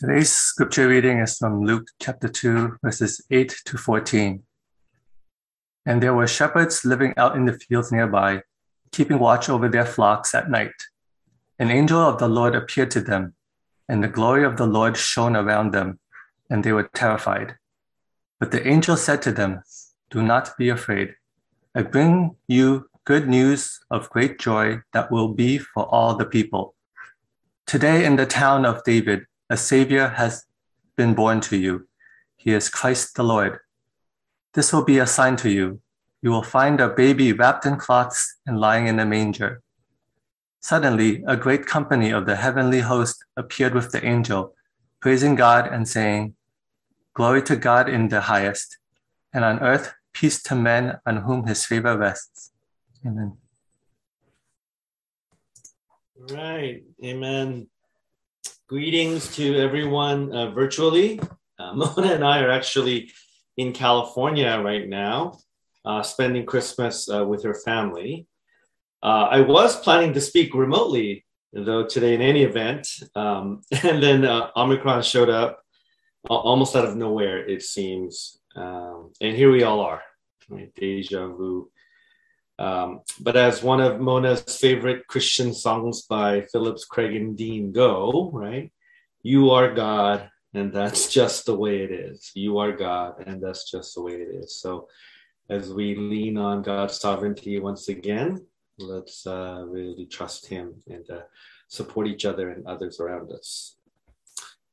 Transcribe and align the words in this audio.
Today's 0.00 0.32
scripture 0.32 0.88
reading 0.88 1.18
is 1.18 1.36
from 1.36 1.62
Luke 1.62 1.88
chapter 2.00 2.26
2, 2.26 2.78
verses 2.82 3.20
8 3.30 3.54
to 3.66 3.76
14. 3.76 4.42
And 5.84 6.02
there 6.02 6.14
were 6.14 6.26
shepherds 6.26 6.86
living 6.86 7.12
out 7.18 7.36
in 7.36 7.44
the 7.44 7.52
fields 7.52 7.92
nearby, 7.92 8.44
keeping 8.92 9.18
watch 9.18 9.50
over 9.50 9.68
their 9.68 9.84
flocks 9.84 10.34
at 10.34 10.48
night. 10.48 10.72
An 11.58 11.70
angel 11.70 12.00
of 12.00 12.16
the 12.16 12.30
Lord 12.30 12.54
appeared 12.54 12.90
to 12.92 13.02
them, 13.02 13.34
and 13.90 14.02
the 14.02 14.08
glory 14.08 14.42
of 14.42 14.56
the 14.56 14.66
Lord 14.66 14.96
shone 14.96 15.36
around 15.36 15.72
them, 15.72 15.98
and 16.48 16.64
they 16.64 16.72
were 16.72 16.88
terrified. 16.94 17.56
But 18.38 18.52
the 18.52 18.66
angel 18.66 18.96
said 18.96 19.20
to 19.20 19.32
them, 19.32 19.60
Do 20.08 20.22
not 20.22 20.56
be 20.56 20.70
afraid. 20.70 21.14
I 21.74 21.82
bring 21.82 22.36
you 22.48 22.88
good 23.04 23.28
news 23.28 23.80
of 23.90 24.08
great 24.08 24.38
joy 24.38 24.80
that 24.94 25.12
will 25.12 25.34
be 25.34 25.58
for 25.58 25.84
all 25.84 26.14
the 26.14 26.24
people. 26.24 26.74
Today 27.66 28.06
in 28.06 28.16
the 28.16 28.24
town 28.24 28.64
of 28.64 28.82
David, 28.84 29.26
a 29.50 29.56
Savior 29.56 30.08
has 30.08 30.46
been 30.96 31.12
born 31.12 31.40
to 31.40 31.56
you. 31.56 31.88
He 32.36 32.52
is 32.52 32.68
Christ 32.68 33.16
the 33.16 33.24
Lord. 33.24 33.58
This 34.54 34.72
will 34.72 34.84
be 34.84 34.98
a 34.98 35.06
sign 35.06 35.36
to 35.38 35.50
you. 35.50 35.80
You 36.22 36.30
will 36.30 36.44
find 36.44 36.80
a 36.80 36.88
baby 36.88 37.32
wrapped 37.32 37.66
in 37.66 37.76
cloths 37.76 38.36
and 38.46 38.60
lying 38.60 38.86
in 38.86 39.00
a 39.00 39.04
manger. 39.04 39.62
Suddenly, 40.60 41.24
a 41.26 41.36
great 41.36 41.66
company 41.66 42.10
of 42.10 42.26
the 42.26 42.36
heavenly 42.36 42.80
host 42.80 43.24
appeared 43.36 43.74
with 43.74 43.90
the 43.90 44.04
angel, 44.06 44.54
praising 45.00 45.34
God 45.34 45.66
and 45.66 45.88
saying, 45.88 46.36
Glory 47.14 47.42
to 47.42 47.56
God 47.56 47.88
in 47.88 48.08
the 48.08 48.20
highest, 48.22 48.78
and 49.32 49.44
on 49.44 49.58
earth 49.60 49.94
peace 50.12 50.42
to 50.44 50.54
men 50.54 50.98
on 51.04 51.18
whom 51.18 51.46
his 51.46 51.64
favor 51.64 51.96
rests. 51.96 52.52
Amen. 53.04 53.36
All 56.20 56.36
right. 56.36 56.82
Amen. 57.02 57.68
Greetings 58.70 59.34
to 59.34 59.56
everyone 59.58 60.32
uh, 60.32 60.52
virtually. 60.52 61.18
Uh, 61.58 61.72
Mona 61.74 62.12
and 62.14 62.24
I 62.24 62.38
are 62.38 62.52
actually 62.52 63.10
in 63.56 63.72
California 63.72 64.62
right 64.64 64.88
now, 64.88 65.40
uh, 65.84 66.04
spending 66.04 66.46
Christmas 66.46 67.10
uh, 67.10 67.26
with 67.26 67.42
her 67.42 67.54
family. 67.64 68.28
Uh, 69.02 69.26
I 69.28 69.40
was 69.40 69.74
planning 69.80 70.12
to 70.12 70.20
speak 70.20 70.54
remotely, 70.54 71.26
though, 71.52 71.84
today 71.84 72.14
in 72.14 72.22
any 72.22 72.44
event. 72.44 72.86
Um, 73.16 73.62
and 73.82 74.00
then 74.00 74.24
uh, 74.24 74.50
Omicron 74.54 75.02
showed 75.02 75.30
up 75.30 75.58
almost 76.28 76.76
out 76.76 76.84
of 76.84 76.94
nowhere, 76.94 77.44
it 77.44 77.62
seems. 77.62 78.38
Um, 78.54 79.10
and 79.20 79.36
here 79.36 79.50
we 79.50 79.64
all 79.64 79.80
are, 79.80 80.00
right? 80.48 80.72
deja 80.76 81.26
vu. 81.26 81.72
Um, 82.60 83.00
but 83.18 83.36
as 83.36 83.62
one 83.62 83.80
of 83.80 84.00
Mona's 84.00 84.42
favorite 84.58 85.06
Christian 85.08 85.54
songs 85.54 86.02
by 86.02 86.42
Phillips, 86.52 86.84
Craig, 86.84 87.16
and 87.16 87.34
Dean 87.34 87.72
go, 87.72 88.30
right? 88.34 88.70
You 89.22 89.50
are 89.50 89.72
God, 89.72 90.30
and 90.52 90.70
that's 90.70 91.10
just 91.10 91.46
the 91.46 91.56
way 91.56 91.80
it 91.80 91.90
is. 91.90 92.30
You 92.34 92.58
are 92.58 92.72
God, 92.72 93.26
and 93.26 93.42
that's 93.42 93.70
just 93.70 93.94
the 93.94 94.02
way 94.02 94.12
it 94.12 94.28
is. 94.34 94.60
So, 94.60 94.88
as 95.48 95.72
we 95.72 95.94
lean 95.94 96.36
on 96.36 96.60
God's 96.60 97.00
sovereignty 97.00 97.58
once 97.58 97.88
again, 97.88 98.44
let's 98.78 99.26
uh, 99.26 99.64
really 99.66 100.04
trust 100.04 100.46
Him 100.46 100.82
and 100.86 101.08
uh, 101.10 101.22
support 101.68 102.08
each 102.08 102.26
other 102.26 102.50
and 102.50 102.66
others 102.66 103.00
around 103.00 103.32
us. 103.32 103.76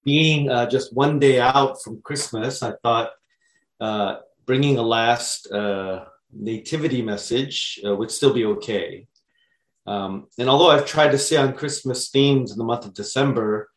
Being 0.03 0.49
uh, 0.49 0.69
just 0.69 0.93
one 0.93 1.19
day 1.19 1.39
out 1.39 1.81
from 1.81 2.01
Christmas, 2.01 2.61
I 2.61 2.73
thought 2.83 3.11
uh, 3.79 4.17
bringing 4.45 4.77
a 4.77 4.83
last 4.83 5.49
uh, 5.51 6.03
nativity 6.33 7.01
message 7.01 7.79
uh, 7.85 7.95
would 7.95 8.11
still 8.11 8.33
be 8.33 8.45
okay. 8.45 9.07
Um, 9.85 10.27
and 10.37 10.49
although 10.49 10.69
I've 10.69 10.85
tried 10.85 11.11
to 11.11 11.17
stay 11.17 11.37
on 11.37 11.53
Christmas 11.53 12.09
themes 12.09 12.51
in 12.51 12.57
the 12.57 12.63
month 12.63 12.85
of 12.85 12.93
December, 12.93 13.69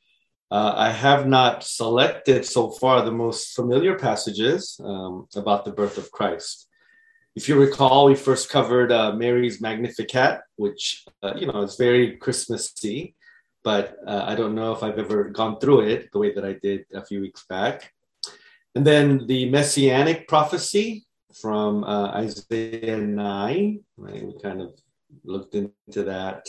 uh, 0.51 0.75
I 0.77 0.91
have 0.91 1.29
not 1.29 1.63
selected 1.63 2.45
so 2.45 2.71
far 2.71 3.03
the 3.03 3.13
most 3.13 3.55
familiar 3.55 3.97
passages 3.97 4.81
um, 4.83 5.29
about 5.37 5.65
the 5.65 5.71
birth 5.71 5.97
of 5.97 6.11
Christ. 6.11 6.67
If 7.37 7.49
you 7.49 7.57
recall, 7.57 8.07
we 8.07 8.17
first 8.17 8.51
covered 8.51 8.91
uh, 8.91 9.13
Mary's 9.13 9.61
Magnificat, 9.61 10.41
which 10.57 11.05
uh, 11.23 11.35
you 11.37 11.47
know 11.47 11.63
is 11.63 11.77
very 11.77 12.17
Christmassy, 12.17 13.15
but 13.63 13.97
uh, 14.05 14.25
I 14.27 14.35
don't 14.35 14.57
know 14.57 14.73
if 14.73 14.83
I've 14.83 14.99
ever 14.99 15.25
gone 15.31 15.61
through 15.61 15.83
it 15.83 16.11
the 16.13 16.19
way 16.19 16.35
that 16.35 16.45
I 16.45 16.55
did 16.55 16.87
a 16.93 17.05
few 17.05 17.21
weeks 17.21 17.45
back. 17.49 17.93
And 18.75 18.85
then 18.85 19.27
the 19.29 19.49
Messianic 19.49 20.27
prophecy, 20.27 21.07
from 21.35 21.85
uh, 21.85 22.09
Isaiah 22.09 22.99
9, 22.99 23.81
right? 23.97 24.27
We 24.27 24.35
kind 24.43 24.61
of 24.61 24.75
looked 25.25 25.55
into 25.55 26.05
that. 26.05 26.49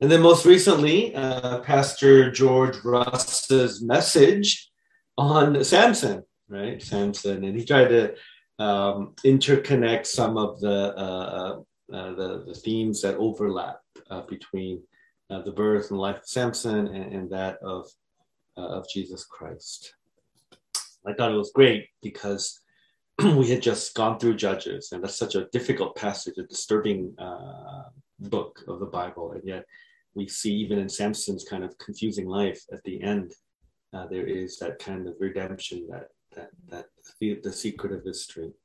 And 0.00 0.10
then 0.10 0.22
most 0.22 0.46
recently, 0.46 1.14
uh, 1.14 1.60
Pastor 1.60 2.30
George 2.30 2.76
Russ's 2.84 3.82
message 3.82 4.70
on 5.18 5.62
Samson, 5.62 6.24
right? 6.48 6.80
Samson. 6.82 7.44
And 7.44 7.58
he 7.58 7.64
tried 7.64 7.88
to 7.88 8.14
um, 8.58 9.14
interconnect 9.24 10.06
some 10.06 10.38
of 10.38 10.60
the, 10.60 10.94
uh, 10.96 11.60
uh 11.92 12.14
the, 12.14 12.44
the, 12.46 12.54
themes 12.54 13.02
that 13.02 13.16
overlap 13.16 13.80
uh, 14.10 14.22
between 14.22 14.82
uh, 15.30 15.42
the 15.42 15.52
birth 15.52 15.90
and 15.90 15.98
life 15.98 16.18
of 16.18 16.28
Samson 16.28 16.86
and, 16.88 17.12
and 17.12 17.30
that 17.30 17.58
of, 17.62 17.88
of 18.56 18.86
Jesus 18.88 19.24
Christ. 19.24 19.94
I 21.06 21.14
thought 21.14 21.32
it 21.32 21.36
was 21.36 21.52
great 21.54 21.88
because 22.02 22.60
we 23.36 23.48
had 23.48 23.60
just 23.60 23.94
gone 23.94 24.18
through 24.18 24.36
Judges, 24.36 24.92
and 24.92 25.02
that's 25.02 25.18
such 25.18 25.34
a 25.34 25.46
difficult 25.52 25.94
passage, 25.96 26.38
a 26.38 26.44
disturbing 26.44 27.14
uh, 27.18 27.82
book 28.18 28.64
of 28.66 28.80
the 28.80 28.86
Bible, 28.86 29.32
and 29.32 29.42
yet 29.44 29.64
we 30.14 30.26
see 30.26 30.54
even 30.54 30.78
in 30.78 30.88
Samson's 30.88 31.44
kind 31.44 31.62
of 31.62 31.76
confusing 31.78 32.26
life 32.26 32.62
at 32.72 32.82
the 32.84 33.02
end, 33.02 33.32
uh, 33.92 34.06
there 34.06 34.26
is 34.26 34.58
that 34.58 34.78
kind 34.78 35.06
of 35.06 35.14
redemption 35.18 35.86
that 35.90 36.08
that 36.34 36.50
that 36.68 36.86
the, 37.20 37.40
the 37.42 37.52
secret 37.52 37.92
of 37.92 38.04
his 38.04 38.22
strength. 38.22 38.56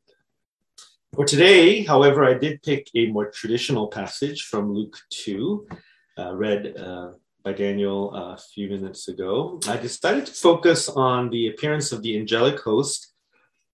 For 1.15 1.25
today, 1.25 1.83
however, 1.83 2.23
I 2.23 2.35
did 2.35 2.61
pick 2.61 2.87
a 2.95 3.07
more 3.07 3.31
traditional 3.31 3.87
passage 3.87 4.43
from 4.43 4.73
Luke 4.73 4.97
two, 5.09 5.67
uh, 6.17 6.33
read 6.35 6.77
uh, 6.77 7.11
by 7.43 7.53
Daniel 7.53 8.11
uh, 8.15 8.33
a 8.33 8.37
few 8.37 8.69
minutes 8.69 9.07
ago. 9.07 9.59
I 9.67 9.77
decided 9.77 10.27
to 10.27 10.33
focus 10.33 10.87
on 10.89 11.29
the 11.29 11.47
appearance 11.47 11.91
of 11.91 12.01
the 12.03 12.17
angelic 12.17 12.59
host 12.59 13.14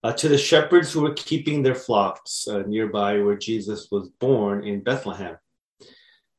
uh, 0.04 0.14
to 0.14 0.28
the 0.28 0.38
shepherds 0.38 0.92
who 0.92 1.02
were 1.02 1.14
keeping 1.14 1.62
their 1.62 1.76
flocks 1.76 2.48
uh, 2.48 2.64
nearby 2.68 3.22
where 3.22 3.38
Jesus 3.38 3.90
was 3.92 4.10
born 4.10 4.66
in 4.66 4.82
Bethlehem. 4.82 5.38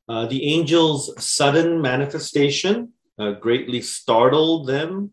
Uh, 0.07 0.25
the 0.25 0.53
angel's 0.53 1.13
sudden 1.23 1.81
manifestation 1.81 2.91
uh, 3.17 3.31
greatly 3.31 3.81
startled 3.81 4.67
them, 4.67 5.11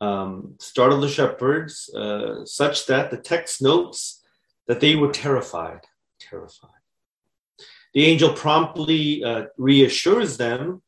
um, 0.00 0.54
startled 0.60 1.02
the 1.02 1.08
shepherds, 1.08 1.92
uh, 1.94 2.44
such 2.44 2.86
that 2.86 3.10
the 3.10 3.16
text 3.16 3.60
notes 3.60 4.24
that 4.68 4.80
they 4.80 4.94
were 4.94 5.10
terrified. 5.10 5.80
Terrified. 6.20 6.70
The 7.94 8.04
angel 8.04 8.32
promptly 8.32 9.24
uh, 9.24 9.46
reassures 9.56 10.36
them 10.36 10.82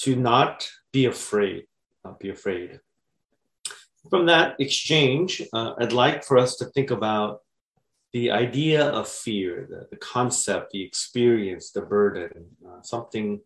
to 0.00 0.16
not 0.16 0.68
be 0.92 1.06
afraid. 1.06 1.66
Not 2.04 2.18
be 2.18 2.28
afraid 2.28 2.80
from 4.10 4.26
that 4.26 4.56
exchange, 4.60 5.42
uh, 5.52 5.74
I'd 5.78 5.92
like 5.92 6.24
for 6.24 6.38
us 6.38 6.56
to 6.56 6.66
think 6.66 6.90
about 6.90 7.40
the 8.12 8.30
idea 8.30 8.84
of 8.86 9.08
fear, 9.08 9.66
the, 9.68 9.88
the 9.90 9.96
concept, 9.96 10.70
the 10.72 10.82
experience, 10.82 11.70
the 11.70 11.82
burden, 11.82 12.46
uh, 12.66 12.80
something 12.82 13.40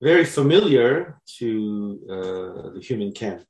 very 0.00 0.24
familiar 0.24 1.20
to 1.38 2.00
uh, 2.08 2.70
the 2.74 2.80
human 2.80 3.12
can. 3.12 3.44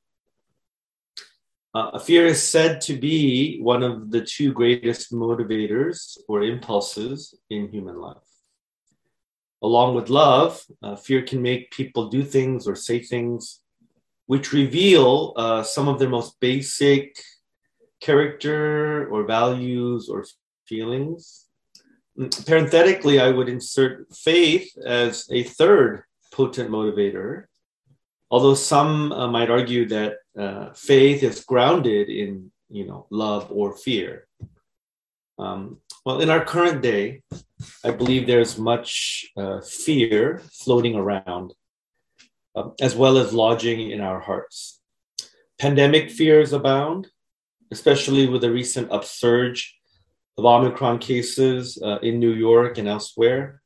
Uh, 1.75 1.98
fear 1.98 2.26
is 2.26 2.42
said 2.42 2.81
to 2.81 2.97
be 2.97 3.60
one 3.60 3.82
of 3.82 4.10
the 4.10 4.22
two 4.22 4.53
greatest 4.53 5.12
motivators 5.12 6.19
or 6.26 6.42
impulses 6.42 7.38
in 7.50 7.69
human 7.69 8.00
life. 8.00 8.16
Along 9.62 9.94
with 9.94 10.08
love, 10.08 10.64
uh, 10.82 10.97
fear 10.97 11.22
can 11.22 11.42
make 11.42 11.70
people 11.70 12.08
do 12.08 12.25
things 12.25 12.66
or 12.66 12.75
say 12.75 13.00
things 13.00 13.60
which 14.28 14.53
reveal 14.53 15.33
uh, 15.37 15.62
some 15.62 15.88
of 15.88 15.99
their 15.99 16.08
most 16.08 16.38
basic 16.38 17.17
character 18.00 19.08
or 19.08 19.25
values 19.25 20.08
or 20.08 20.25
feelings. 20.67 21.47
Parenthetically, 22.47 23.20
I 23.20 23.31
would 23.31 23.49
insert 23.49 24.06
faith 24.14 24.69
as 24.85 25.26
a 25.31 25.44
third 25.44 26.02
potent 26.31 26.70
motivator, 26.70 27.44
although 28.31 28.55
some 28.55 29.12
uh, 29.12 29.29
might 29.29 29.50
argue 29.50 29.88
that 29.88 30.17
uh, 30.38 30.75
faith 30.75 31.23
is 31.23 31.43
grounded 31.44 32.11
in 32.11 32.52
you 32.69 32.87
know 32.87 33.06
love 33.08 33.49
or 33.50 33.76
fear. 33.79 34.29
Um, 35.38 35.79
well, 36.05 36.20
in 36.20 36.29
our 36.29 36.44
current 36.44 36.82
day, 36.82 37.23
I 37.82 37.93
believe 37.93 38.26
there's 38.26 38.58
much 38.58 39.25
uh, 39.38 39.62
fear 39.62 40.43
floating 40.52 40.97
around 40.97 41.55
um, 42.58 42.75
as 42.81 42.96
well 42.96 43.19
as 43.19 43.32
lodging 43.32 43.90
in 43.90 44.00
our 44.00 44.20
hearts. 44.20 44.81
Pandemic 45.58 46.10
fears 46.10 46.52
abound, 46.52 47.08
especially 47.70 48.26
with 48.26 48.40
the 48.40 48.50
recent 48.50 48.90
upsurge 48.90 49.76
of 50.37 50.44
Omicron 50.44 50.99
cases 50.99 51.81
uh, 51.82 51.99
in 52.02 52.19
New 52.19 52.32
York 52.32 52.78
and 52.78 52.88
elsewhere, 52.88 53.62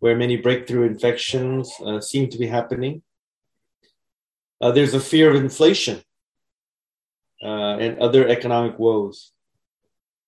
where 0.00 0.16
many 0.16 0.36
breakthrough 0.36 0.86
infections 0.86 1.72
uh, 1.84 2.00
seem 2.00 2.28
to 2.28 2.38
be 2.38 2.46
happening. 2.46 3.02
Uh, 4.60 4.70
there's 4.72 4.94
a 4.94 5.00
fear 5.00 5.30
of 5.30 5.36
inflation 5.36 6.02
uh, 7.42 7.76
and 7.84 7.98
other 7.98 8.28
economic 8.28 8.78
woes. 8.78 9.32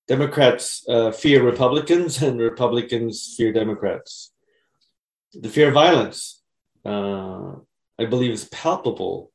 Democrats 0.09 0.85
uh, 0.89 1.11
fear 1.11 1.43
Republicans, 1.43 2.23
and 2.27 2.41
Republicans 2.41 3.35
fear 3.37 3.53
Democrats. 3.53 4.33
The 5.35 5.49
fear 5.49 5.69
of 5.69 5.75
violence, 5.75 6.40
uh, 6.85 7.53
I 7.99 8.05
believe, 8.07 8.33
is 8.33 8.49
palpable, 8.49 9.31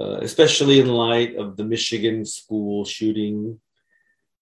uh, 0.00 0.18
especially 0.22 0.80
in 0.80 0.88
light 0.88 1.36
of 1.36 1.56
the 1.56 1.64
Michigan 1.64 2.24
school 2.24 2.84
shooting 2.84 3.60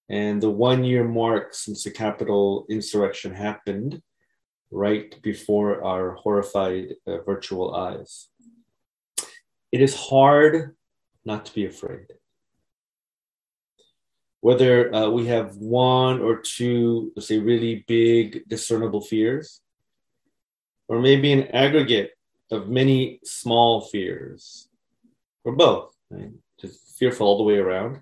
and 0.09 0.41
the 0.41 0.51
one 0.51 0.85
year 0.85 1.05
mark 1.05 1.55
since 1.55 1.83
the 1.83 1.91
Capitol 1.91 2.67
insurrection 2.71 3.35
happened 3.35 4.01
right 4.71 5.21
before 5.23 5.83
our 5.85 6.13
horrified 6.13 6.95
uh, 7.07 7.19
virtual 7.23 7.75
eyes. 7.75 8.29
It 9.73 9.81
is 9.81 9.95
hard 9.95 10.77
not 11.25 11.47
to 11.47 11.55
be 11.55 11.67
afraid. 11.67 12.07
Whether 14.41 14.95
uh, 14.95 15.09
we 15.11 15.27
have 15.27 15.57
one 15.57 16.21
or 16.21 16.37
two, 16.37 17.13
let's 17.17 17.27
say, 17.27 17.39
really 17.39 17.85
big 17.89 18.49
discernible 18.49 19.01
fears, 19.01 19.61
or 20.89 21.01
maybe 21.01 21.33
an 21.33 21.49
aggregate 21.49 22.13
of 22.51 22.69
many 22.69 23.21
small 23.25 23.81
fears, 23.81 24.69
or 25.45 25.53
both, 25.53 25.93
right? 26.11 26.31
just 26.61 26.99
fearful 26.99 27.27
all 27.27 27.39
the 27.39 27.45
way 27.45 27.59
around. 27.59 28.01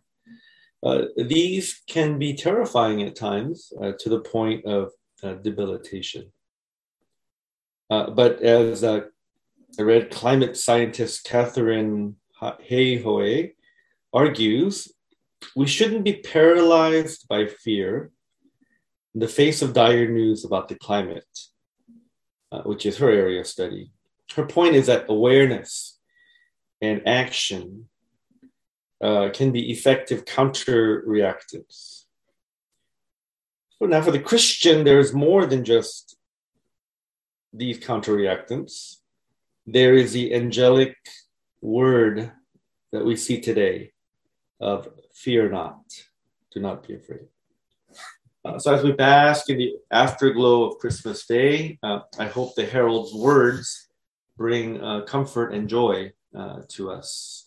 Uh, 0.83 1.07
these 1.17 1.83
can 1.89 2.19
be 2.19 2.35
terrifying 2.35 3.03
at 3.03 3.17
times 3.17 3.73
uh, 3.83 3.93
to 3.99 4.09
the 4.09 4.21
point 4.21 4.65
of 4.67 4.93
uh, 5.23 5.35
debilitation. 5.35 6.31
Uh, 7.91 8.11
but 8.11 8.43
as 8.43 8.85
uh, 8.85 9.01
I 9.79 9.83
read 9.83 10.11
climate 10.11 10.57
scientist 10.57 11.25
Katharine 11.25 12.17
Hayhoe 12.41 13.53
argues, 14.13 14.93
we 15.57 15.67
shouldn't 15.67 16.05
be 16.05 16.15
paralyzed 16.15 17.27
by 17.29 17.47
fear 17.47 18.11
in 19.15 19.21
the 19.21 19.29
face 19.29 19.63
of 19.63 19.73
dire 19.73 20.09
news 20.09 20.45
about 20.45 20.69
the 20.69 20.75
climate, 20.75 21.25
uh, 22.55 22.63
which 22.63 22.87
is 22.87 22.99
her 22.99 23.11
area 23.11 23.41
of 23.41 23.47
study. 23.47 23.91
Her 24.37 24.47
point 24.47 24.75
is 24.77 24.87
that 24.87 25.07
awareness 25.09 25.99
and 26.81 27.03
action 27.07 27.89
uh, 29.03 29.31
can 29.33 29.51
be 29.51 29.73
effective 29.73 30.25
counter 30.25 31.03
reactives. 31.07 32.05
So 33.79 33.87
now, 33.87 34.03
for 34.03 34.13
the 34.13 34.21
Christian, 34.21 34.85
there's 34.85 35.13
more 35.13 35.47
than 35.47 35.65
just 35.65 36.17
these 37.53 37.79
counter 37.79 38.13
reactants. 38.17 38.99
There 39.67 39.95
is 39.95 40.13
the 40.13 40.33
angelic 40.33 40.97
word 41.61 42.31
that 42.93 43.05
we 43.05 43.17
see 43.17 43.41
today 43.41 43.93
of 44.61 44.89
fear 45.13 45.51
not, 45.51 45.83
do 46.53 46.61
not 46.61 46.87
be 46.87 46.95
afraid. 46.95 47.27
Uh, 48.45 48.59
so, 48.59 48.75
as 48.75 48.83
we 48.83 48.93
bask 48.93 49.49
in 49.49 49.59
the 49.59 49.75
afterglow 49.91 50.65
of 50.65 50.79
Christmas 50.79 51.27
Day, 51.27 51.79
uh, 51.83 52.01
I 52.19 52.27
hope 52.27 52.55
the 52.55 52.67
herald's 52.67 53.15
words 53.15 53.89
bring 54.37 54.83
uh, 54.83 55.03
comfort 55.03 55.55
and 55.55 55.69
joy 55.69 56.13
uh, 56.37 56.61
to 56.69 56.91
us 56.91 57.45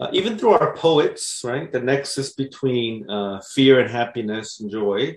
uh, 0.00 0.08
even 0.12 0.36
through 0.36 0.50
our 0.50 0.74
poets, 0.74 1.40
right, 1.44 1.70
the 1.70 1.80
nexus 1.80 2.32
between 2.32 3.08
uh, 3.08 3.40
fear 3.54 3.80
and 3.80 3.90
happiness 3.90 4.60
and 4.60 4.70
joy 4.70 5.16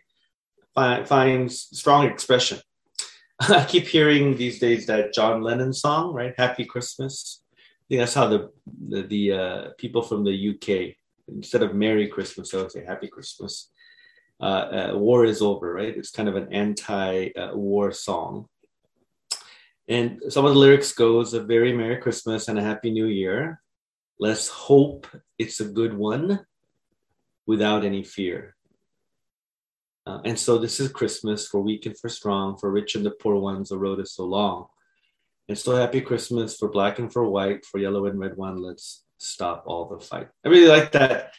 fi- 0.75 1.03
finds 1.03 1.67
strong 1.77 2.05
expression. 2.05 2.59
I 3.39 3.65
keep 3.65 3.87
hearing 3.87 4.37
these 4.37 4.59
days 4.59 4.85
that 4.85 5.13
John 5.13 5.41
Lennon 5.41 5.73
song, 5.73 6.13
right, 6.13 6.33
"Happy 6.37 6.65
Christmas." 6.65 7.43
I 7.53 7.83
think 7.89 8.01
that's 8.01 8.13
how 8.13 8.27
the 8.27 8.51
the, 8.87 9.01
the 9.01 9.73
people 9.77 10.03
from 10.03 10.23
the 10.23 10.49
UK, 10.49 10.95
instead 11.27 11.63
of 11.63 11.73
"Merry 11.73 12.07
Christmas," 12.07 12.51
they 12.51 12.57
would 12.59 12.71
say 12.71 12.85
"Happy 12.85 13.07
Christmas." 13.07 13.71
Uh, 14.39 14.43
uh, 14.93 14.97
war 14.97 15.25
is 15.25 15.41
over, 15.41 15.73
right? 15.73 15.97
It's 15.97 16.11
kind 16.11 16.29
of 16.29 16.35
an 16.35 16.53
anti-war 16.53 17.91
song. 17.91 18.47
And 19.87 20.21
some 20.29 20.45
of 20.45 20.53
the 20.53 20.59
lyrics 20.59 20.91
goes 20.93 21.33
a 21.33 21.41
very 21.41 21.73
Merry 21.73 21.97
Christmas 21.97 22.47
and 22.47 22.59
a 22.59 22.63
Happy 22.63 22.91
New 22.91 23.07
Year. 23.07 23.61
Let's 24.19 24.47
hope 24.47 25.07
it's 25.39 25.59
a 25.59 25.65
good 25.65 25.93
one 25.93 26.45
without 27.45 27.85
any 27.85 28.03
fear. 28.03 28.55
Uh, 30.05 30.19
and 30.23 30.37
so 30.37 30.57
this 30.57 30.79
is 30.79 30.89
Christmas 30.89 31.47
for 31.47 31.61
weak 31.61 31.85
and 31.85 31.97
for 31.97 32.09
strong, 32.09 32.57
for 32.57 32.71
rich 32.71 32.95
and 32.95 33.05
the 33.05 33.11
poor 33.11 33.35
ones, 33.35 33.69
the 33.69 33.77
road 33.77 33.99
is 33.99 34.13
so 34.13 34.25
long. 34.25 34.67
And 35.49 35.57
so 35.57 35.75
happy 35.75 36.01
Christmas 36.01 36.57
for 36.57 36.69
black 36.69 36.99
and 36.99 37.11
for 37.11 37.29
white, 37.29 37.65
for 37.65 37.79
yellow 37.79 38.05
and 38.05 38.19
red 38.19 38.35
one. 38.35 38.57
Let's 38.61 39.03
stop 39.17 39.63
all 39.65 39.85
the 39.87 39.99
fight. 39.99 40.27
I 40.45 40.49
really 40.49 40.67
like 40.67 40.91
that. 40.91 41.33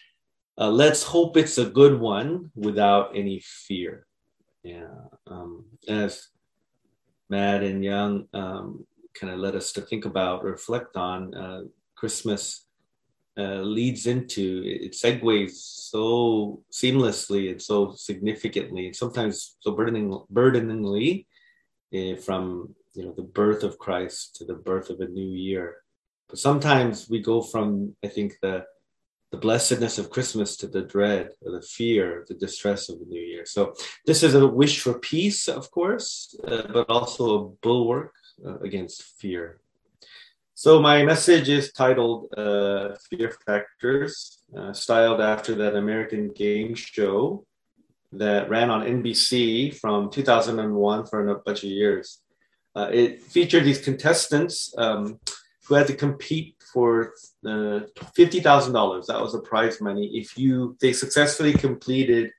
Uh, 0.58 0.70
let's 0.70 1.02
hope 1.04 1.36
it's 1.36 1.58
a 1.58 1.70
good 1.70 2.00
one 2.00 2.50
without 2.56 3.12
any 3.14 3.40
fear. 3.40 4.06
Yeah. 4.64 5.06
Um, 5.28 5.66
as 5.86 6.28
Matt 7.30 7.62
and 7.62 7.84
Young 7.84 8.26
um, 8.34 8.84
kind 9.14 9.32
of 9.32 9.38
led 9.38 9.54
us 9.54 9.72
to 9.72 9.82
think 9.82 10.04
about, 10.04 10.42
reflect 10.42 10.96
on 10.96 11.34
uh, 11.34 11.62
Christmas 11.94 12.66
uh, 13.38 13.62
leads 13.62 14.06
into 14.08 14.64
it 14.64 14.92
segues 14.92 15.52
so 15.52 16.60
seamlessly 16.72 17.52
and 17.52 17.62
so 17.62 17.92
significantly 17.94 18.86
and 18.86 18.96
sometimes 18.96 19.56
so 19.60 19.70
burdening, 19.70 20.20
burdeningly 20.28 21.24
uh, 21.94 22.16
from 22.16 22.74
you 22.94 23.04
know 23.04 23.12
the 23.12 23.22
birth 23.22 23.62
of 23.62 23.78
christ 23.78 24.34
to 24.34 24.44
the 24.44 24.54
birth 24.54 24.90
of 24.90 24.98
a 24.98 25.06
new 25.06 25.36
year 25.36 25.76
but 26.28 26.40
sometimes 26.40 27.08
we 27.08 27.20
go 27.20 27.40
from 27.40 27.94
i 28.04 28.08
think 28.08 28.34
the 28.42 28.64
the 29.30 29.36
blessedness 29.36 29.98
of 29.98 30.10
christmas 30.10 30.56
to 30.56 30.66
the 30.66 30.82
dread 30.82 31.30
or 31.42 31.52
the 31.52 31.62
fear 31.62 32.24
the 32.28 32.34
distress 32.34 32.88
of 32.88 32.98
the 32.98 33.06
new 33.06 33.20
year 33.20 33.44
so 33.44 33.74
this 34.06 34.22
is 34.22 34.34
a 34.34 34.46
wish 34.46 34.80
for 34.80 34.98
peace 34.98 35.48
of 35.48 35.70
course 35.70 36.34
uh, 36.46 36.62
but 36.72 36.88
also 36.88 37.24
a 37.34 37.48
bulwark 37.62 38.14
uh, 38.46 38.58
against 38.58 39.02
fear 39.02 39.60
so 40.58 40.82
my 40.82 41.04
message 41.04 41.48
is 41.48 41.70
titled 41.70 42.34
uh, 42.36 42.96
"Fear 43.08 43.30
Factors," 43.46 44.42
uh, 44.58 44.72
styled 44.72 45.20
after 45.20 45.54
that 45.54 45.76
American 45.76 46.32
game 46.32 46.74
show 46.74 47.46
that 48.10 48.50
ran 48.50 48.68
on 48.68 48.84
NBC 48.84 49.72
from 49.78 50.10
2001 50.10 51.06
for 51.06 51.28
a 51.28 51.38
bunch 51.38 51.62
of 51.62 51.70
years. 51.70 52.22
Uh, 52.74 52.90
it 52.92 53.22
featured 53.22 53.62
these 53.62 53.80
contestants 53.80 54.74
um, 54.76 55.20
who 55.68 55.76
had 55.76 55.86
to 55.86 55.94
compete 55.94 56.56
for 56.72 57.14
thousand 58.40 58.72
dollars. 58.72 59.06
That 59.06 59.20
was 59.20 59.32
the 59.32 59.40
prize 59.40 59.80
money 59.80 60.06
if 60.14 60.36
you 60.36 60.76
they 60.80 60.92
successfully 60.92 61.52
completed 61.52 62.30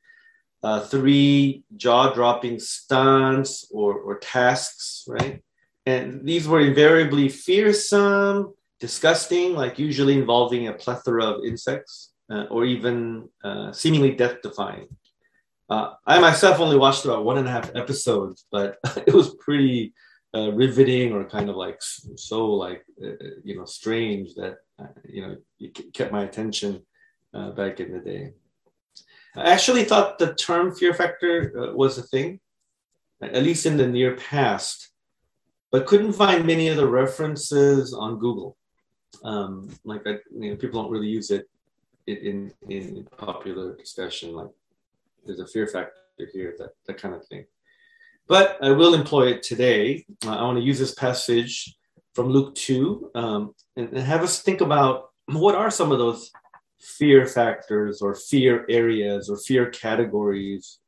uh, 0.64 0.82
three 0.82 1.64
jaw-dropping 1.78 2.60
stunts 2.60 3.68
or, 3.72 3.94
or 3.94 4.20
tasks, 4.20 5.06
right? 5.08 5.42
And 5.86 6.26
these 6.26 6.48
were 6.48 6.60
invariably 6.60 7.30
fearsome, 7.30 8.54
disgusting, 8.80 9.54
like 9.54 9.80
usually 9.80 10.18
involving 10.18 10.68
a 10.68 10.74
plethora 10.74 11.26
of 11.26 11.46
insects, 11.46 12.12
uh, 12.30 12.44
or 12.50 12.66
even 12.66 13.30
uh, 13.44 13.72
seemingly 13.72 14.12
death 14.12 14.42
defying. 14.44 14.88
Uh, 15.70 15.94
I 16.06 16.20
myself 16.20 16.60
only 16.60 16.78
watched 16.78 17.06
about 17.06 17.24
one 17.24 17.38
and 17.38 17.48
a 17.48 17.52
half 17.52 17.74
episodes, 17.76 18.46
but 18.52 18.78
it 19.08 19.14
was 19.14 19.36
pretty 19.36 19.94
uh, 20.36 20.52
riveting 20.54 21.14
or 21.14 21.24
kind 21.24 21.50
of 21.50 21.56
like 21.56 21.80
so 22.16 22.54
like 22.54 22.84
uh, 23.04 23.12
you 23.44 23.56
know 23.58 23.66
strange 23.66 24.36
that 24.36 24.58
uh, 24.80 24.88
you 25.08 25.22
know 25.22 25.36
it 25.60 25.94
kept 25.94 26.12
my 26.12 26.24
attention 26.24 26.82
back 27.56 27.80
in 27.80 27.92
the 27.92 28.00
day. 28.00 28.34
I 29.36 29.52
actually 29.52 29.84
thought 29.84 30.18
the 30.18 30.34
term 30.34 30.74
fear 30.74 30.94
factor 30.94 31.72
was 31.76 31.98
a 31.98 32.04
thing, 32.04 32.40
at 33.22 33.44
least 33.44 33.66
in 33.66 33.78
the 33.78 33.88
near 33.88 34.16
past 34.16 34.90
but 35.72 35.86
couldn't 35.86 36.14
find 36.14 36.46
many 36.46 36.68
of 36.68 36.78
the 36.78 36.88
references 36.88 37.94
on 37.94 38.20
Google. 38.20 38.58
Um, 39.24 39.70
like 39.84 40.04
that, 40.04 40.22
you 40.32 40.52
know, 40.52 40.56
people 40.56 40.82
don't 40.82 40.92
really 40.92 41.08
use 41.08 41.32
it 41.32 41.48
in, 42.08 42.52
in 42.70 43.08
popular 43.18 43.76
discussion. 43.76 44.34
Like 44.34 44.50
there's 45.26 45.40
a 45.40 45.48
fear 45.48 45.68
factor 45.68 45.94
here, 46.34 46.56
that 46.58 46.72
that 46.86 46.98
kind 46.98 47.14
of 47.14 47.26
thing. 47.28 47.46
But 48.30 48.58
I 48.62 48.72
will 48.72 48.94
employ 48.94 49.28
it 49.28 49.44
today. 49.44 50.06
Uh, 50.26 50.38
I 50.38 50.44
want 50.44 50.58
to 50.58 50.64
use 50.64 50.80
this 50.80 50.94
passage 50.94 51.76
from 52.14 52.30
Luke 52.30 52.56
2 52.56 53.12
um, 53.16 53.54
and, 53.76 53.90
and 53.90 54.00
have 54.00 54.24
us 54.24 54.42
think 54.42 54.62
about 54.62 55.10
what 55.26 55.56
are 55.56 55.72
some 55.72 55.92
of 55.92 56.00
those 56.00 56.32
fear 56.80 57.26
factors 57.26 58.02
or 58.02 58.16
fear 58.16 58.66
areas 58.70 59.30
or 59.30 59.38
fear 59.38 59.70
categories 59.70 60.80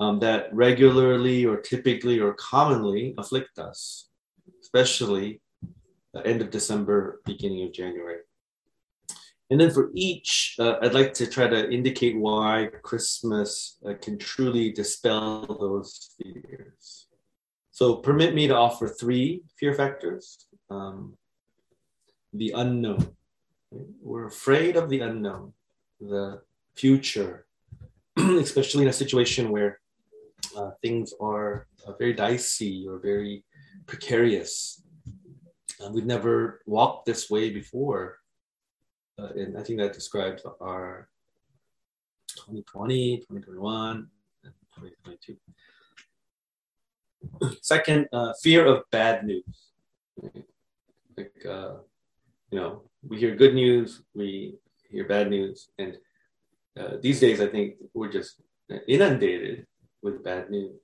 um, 0.00 0.18
that 0.20 0.52
regularly 0.52 1.44
or 1.44 1.60
typically 1.60 2.18
or 2.18 2.34
commonly 2.34 3.14
afflict 3.18 3.58
us 3.58 4.10
especially 4.72 5.40
the 6.12 6.24
end 6.26 6.40
of 6.40 6.50
December, 6.50 7.20
beginning 7.24 7.64
of 7.66 7.72
January. 7.72 8.18
And 9.50 9.60
then 9.60 9.70
for 9.70 9.90
each, 9.94 10.56
uh, 10.60 10.76
I'd 10.80 10.94
like 10.94 11.12
to 11.14 11.26
try 11.26 11.48
to 11.48 11.70
indicate 11.70 12.16
why 12.16 12.68
Christmas 12.82 13.78
uh, 13.84 13.94
can 14.00 14.16
truly 14.16 14.70
dispel 14.70 15.44
those 15.60 16.14
fears. 16.16 17.08
So 17.72 17.96
permit 17.96 18.34
me 18.34 18.46
to 18.46 18.56
offer 18.56 18.86
three 18.86 19.42
fear 19.58 19.74
factors. 19.74 20.46
Um, 20.70 21.16
the 22.32 22.52
unknown. 22.56 23.16
We're 24.00 24.26
afraid 24.26 24.76
of 24.76 24.88
the 24.88 25.00
unknown, 25.00 25.52
the 26.00 26.42
future, 26.74 27.46
especially 28.16 28.82
in 28.82 28.88
a 28.88 28.92
situation 28.92 29.50
where 29.50 29.80
uh, 30.56 30.70
things 30.82 31.12
are 31.20 31.66
uh, 31.86 31.92
very 31.98 32.12
dicey 32.12 32.86
or 32.88 32.98
very 32.98 33.44
precarious. 33.86 34.82
Uh, 35.82 35.90
we've 35.90 36.06
never 36.06 36.60
walked 36.66 37.06
this 37.06 37.30
way 37.30 37.50
before. 37.50 38.19
Uh, 39.20 39.28
and 39.36 39.58
I 39.58 39.62
think 39.62 39.78
that 39.78 39.92
describes 39.92 40.42
our 40.60 41.08
2020, 42.36 43.18
2021, 43.18 44.08
and 44.44 44.52
2022. 44.76 45.36
Second, 47.62 48.08
uh, 48.12 48.32
fear 48.42 48.64
of 48.64 48.84
bad 48.90 49.26
news. 49.26 49.72
Like, 51.16 51.34
uh, 51.46 51.74
you 52.50 52.58
know, 52.58 52.82
we 53.06 53.18
hear 53.18 53.34
good 53.34 53.54
news, 53.54 54.02
we 54.14 54.54
hear 54.88 55.06
bad 55.06 55.28
news, 55.28 55.68
and 55.78 55.98
uh, 56.78 56.96
these 57.02 57.20
days 57.20 57.40
I 57.40 57.46
think 57.46 57.74
we're 57.92 58.12
just 58.12 58.40
inundated 58.88 59.66
with 60.02 60.24
bad 60.24 60.50
news. 60.50 60.80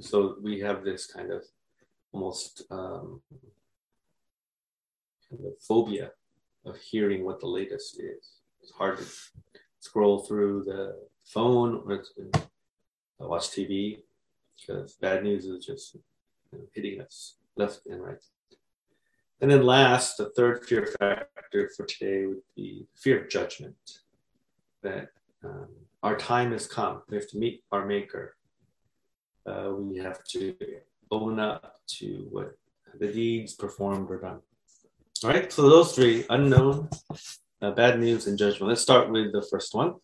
So 0.00 0.36
we 0.42 0.60
have 0.60 0.82
this 0.84 1.06
kind 1.06 1.30
of 1.30 1.44
almost 2.12 2.62
um, 2.70 3.20
kind 5.28 5.44
of 5.44 5.52
phobia 5.60 6.12
of 6.66 6.76
hearing 6.78 7.24
what 7.24 7.40
the 7.40 7.46
latest 7.46 8.00
is. 8.00 8.40
It's 8.60 8.72
hard 8.72 8.98
to 8.98 9.04
scroll 9.80 10.20
through 10.20 10.64
the 10.64 10.96
phone 11.24 11.82
or 13.18 13.28
watch 13.28 13.48
TV 13.48 14.00
because 14.58 14.94
bad 14.94 15.22
news 15.22 15.46
is 15.46 15.64
just 15.64 15.94
you 15.94 16.00
know, 16.52 16.64
hitting 16.72 17.00
us 17.00 17.36
left 17.56 17.86
and 17.86 18.02
right. 18.02 18.22
And 19.40 19.50
then 19.50 19.64
last, 19.64 20.16
the 20.16 20.30
third 20.30 20.64
fear 20.64 20.94
factor 20.98 21.70
for 21.76 21.84
today 21.84 22.26
would 22.26 22.42
be 22.54 22.86
fear 22.94 23.22
of 23.24 23.30
judgment. 23.30 23.76
That 24.82 25.10
um, 25.44 25.68
our 26.02 26.16
time 26.16 26.52
has 26.52 26.66
come. 26.66 27.02
We 27.08 27.16
have 27.16 27.28
to 27.30 27.38
meet 27.38 27.62
our 27.70 27.84
maker. 27.84 28.36
Uh, 29.46 29.72
we 29.76 29.98
have 29.98 30.24
to 30.24 30.54
own 31.10 31.38
up 31.38 31.80
to 31.98 32.26
what 32.30 32.56
the 32.98 33.12
deeds 33.12 33.54
performed 33.54 34.10
or 34.10 34.20
done. 34.20 34.40
All 35.24 35.30
right, 35.30 35.50
so 35.50 35.62
those 35.62 35.92
three 35.94 36.26
unknown, 36.28 36.90
uh, 37.62 37.70
bad 37.70 37.98
news, 37.98 38.26
and 38.26 38.36
judgment. 38.36 38.68
Let's 38.68 38.82
start 38.82 39.10
with 39.10 39.32
the 39.32 39.46
first 39.50 39.74
one. 39.74 39.94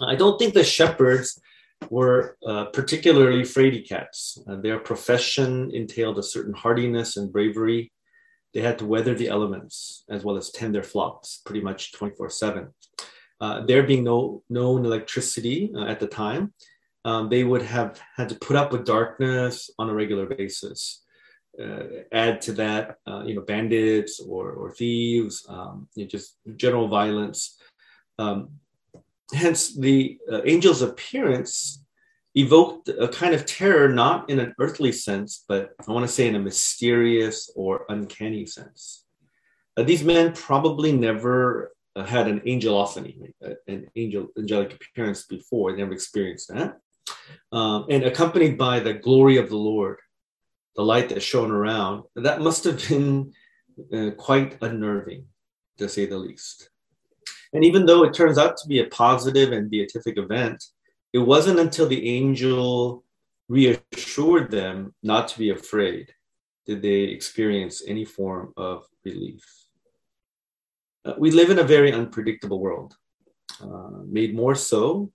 I 0.00 0.16
don't 0.16 0.38
think 0.38 0.54
the 0.54 0.64
shepherds 0.64 1.40
were 1.88 2.36
uh, 2.44 2.66
particularly 2.66 3.42
fraidy 3.42 3.86
cats. 3.88 4.42
Uh, 4.48 4.56
their 4.56 4.78
profession 4.78 5.70
entailed 5.72 6.18
a 6.18 6.22
certain 6.22 6.52
hardiness 6.52 7.16
and 7.16 7.32
bravery. 7.32 7.92
They 8.52 8.60
had 8.60 8.78
to 8.80 8.86
weather 8.86 9.14
the 9.14 9.28
elements 9.28 10.04
as 10.08 10.24
well 10.24 10.36
as 10.36 10.50
tend 10.50 10.74
their 10.74 10.82
flocks 10.82 11.40
pretty 11.44 11.60
much 11.60 11.92
24 11.92 12.30
7. 12.30 12.68
Uh, 13.40 13.64
there 13.66 13.84
being 13.84 14.04
no 14.04 14.42
known 14.50 14.84
electricity 14.84 15.72
uh, 15.76 15.84
at 15.84 16.00
the 16.00 16.06
time, 16.06 16.52
um, 17.04 17.28
they 17.28 17.44
would 17.44 17.62
have 17.62 18.00
had 18.16 18.28
to 18.28 18.34
put 18.34 18.56
up 18.56 18.72
with 18.72 18.84
darkness 18.84 19.70
on 19.78 19.88
a 19.88 19.94
regular 19.94 20.26
basis. 20.26 21.02
Uh, 21.60 22.04
add 22.12 22.40
to 22.40 22.52
that, 22.52 22.96
uh, 23.06 23.22
you 23.26 23.34
know, 23.34 23.42
bandits 23.42 24.20
or, 24.20 24.52
or 24.52 24.70
thieves, 24.70 25.44
um, 25.48 25.88
you 25.94 26.04
know, 26.04 26.08
just 26.08 26.38
general 26.56 26.88
violence. 26.88 27.58
Um, 28.18 28.50
hence 29.32 29.76
the 29.76 30.18
uh, 30.30 30.38
angel's 30.38 30.82
appearance 30.82 31.84
evoked 32.34 32.88
a 32.88 33.08
kind 33.08 33.34
of 33.34 33.44
terror 33.44 33.88
not 33.88 34.28
in 34.30 34.38
an 34.38 34.54
earthly 34.60 34.92
sense 34.92 35.44
but 35.48 35.70
i 35.86 35.92
want 35.92 36.06
to 36.06 36.12
say 36.12 36.28
in 36.28 36.36
a 36.36 36.38
mysterious 36.38 37.50
or 37.56 37.84
uncanny 37.88 38.46
sense. 38.46 39.04
Uh, 39.76 39.82
these 39.82 40.04
men 40.04 40.32
probably 40.32 40.92
never 40.92 41.72
uh, 41.96 42.04
had 42.04 42.28
an 42.28 42.40
angelophany 42.40 43.32
uh, 43.44 43.54
an 43.66 43.86
angel 43.96 44.28
angelic 44.38 44.74
appearance 44.74 45.26
before 45.26 45.72
they 45.72 45.78
never 45.78 45.92
experienced 45.92 46.48
that. 46.48 46.78
Um, 47.52 47.86
and 47.90 48.04
accompanied 48.04 48.56
by 48.56 48.80
the 48.80 48.94
glory 48.94 49.36
of 49.36 49.48
the 49.48 49.56
lord 49.56 49.98
the 50.80 50.90
light 50.92 51.08
that 51.10 51.22
shone 51.30 51.52
around 51.60 51.96
that 52.26 52.40
must 52.40 52.64
have 52.64 52.78
been 52.88 53.10
uh, 53.94 54.10
quite 54.26 54.50
unnerving 54.62 55.22
to 55.78 55.88
say 55.94 56.06
the 56.06 56.22
least 56.26 56.70
and 57.52 57.64
even 57.64 57.86
though 57.86 58.04
it 58.04 58.14
turns 58.14 58.38
out 58.38 58.56
to 58.58 58.68
be 58.68 58.80
a 58.80 58.86
positive 58.86 59.52
and 59.52 59.70
beatific 59.70 60.18
event, 60.18 60.64
it 61.12 61.18
wasn't 61.18 61.58
until 61.58 61.88
the 61.88 62.08
angel 62.08 63.04
reassured 63.48 64.50
them 64.50 64.94
not 65.02 65.26
to 65.28 65.38
be 65.38 65.50
afraid 65.50 66.14
did 66.66 66.82
they 66.82 67.00
experience 67.02 67.82
any 67.86 68.04
form 68.04 68.52
of 68.56 68.86
relief. 69.04 69.42
Uh, 71.04 71.14
we 71.18 71.30
live 71.32 71.50
in 71.50 71.58
a 71.58 71.64
very 71.64 71.92
unpredictable 71.92 72.60
world, 72.60 72.94
uh, 73.60 74.02
made 74.06 74.34
more 74.34 74.54
so 74.54 75.10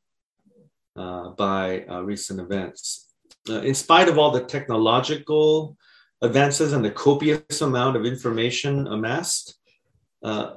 uh, 0.98 1.30
by 1.30 1.86
uh, 1.86 2.02
recent 2.02 2.42
events. 2.42 3.05
Uh, 3.50 3.62
in 3.62 3.76
spite 3.76 4.10
of 4.10 4.18
all 4.18 4.32
the 4.32 4.44
technological 4.44 5.78
advances 6.22 6.74
and 6.74 6.84
the 6.84 6.92
copious 6.92 7.62
amount 7.62 7.96
of 7.96 8.06
information 8.06 8.88
amassed, 8.88 9.56
uh, 10.24 10.56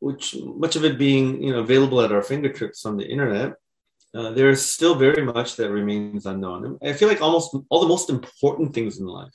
which 0.00 0.36
much 0.42 0.74
of 0.74 0.84
it 0.84 0.98
being 0.98 1.42
you 1.42 1.52
know 1.52 1.60
available 1.60 2.00
at 2.00 2.10
our 2.10 2.22
fingertips 2.22 2.84
on 2.84 2.96
the 2.96 3.06
internet, 3.06 3.54
uh, 4.14 4.30
there 4.32 4.50
is 4.50 4.64
still 4.64 4.94
very 4.94 5.24
much 5.24 5.56
that 5.56 5.70
remains 5.70 6.26
unknown. 6.26 6.78
I 6.82 6.92
feel 6.92 7.08
like 7.08 7.22
almost 7.22 7.56
all 7.68 7.80
the 7.80 7.88
most 7.88 8.10
important 8.10 8.74
things 8.74 8.98
in 8.98 9.06
life, 9.06 9.34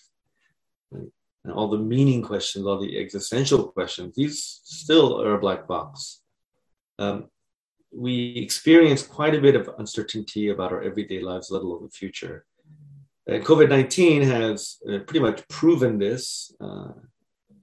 right? 0.91 1.11
and 1.45 1.53
all 1.53 1.69
the 1.69 1.77
meaning 1.77 2.21
questions, 2.21 2.65
all 2.65 2.79
the 2.79 2.99
existential 2.99 3.69
questions, 3.69 4.15
these 4.15 4.59
still 4.63 5.21
are 5.21 5.35
a 5.35 5.39
black 5.39 5.67
box. 5.67 6.21
Um, 6.99 7.29
we 7.91 8.35
experience 8.35 9.01
quite 9.01 9.33
a 9.33 9.41
bit 9.41 9.55
of 9.55 9.69
uncertainty 9.79 10.49
about 10.49 10.73
our 10.73 10.83
everyday 10.83 11.21
lives, 11.21 11.49
let 11.49 11.61
alone 11.61 11.83
the 11.83 11.89
future. 11.89 12.45
And 13.27 13.43
COVID 13.43 13.69
19 13.69 14.21
has 14.23 14.77
uh, 14.87 14.99
pretty 14.99 15.19
much 15.19 15.45
proven 15.49 15.99
this 15.99 16.53
uh, 16.61 16.91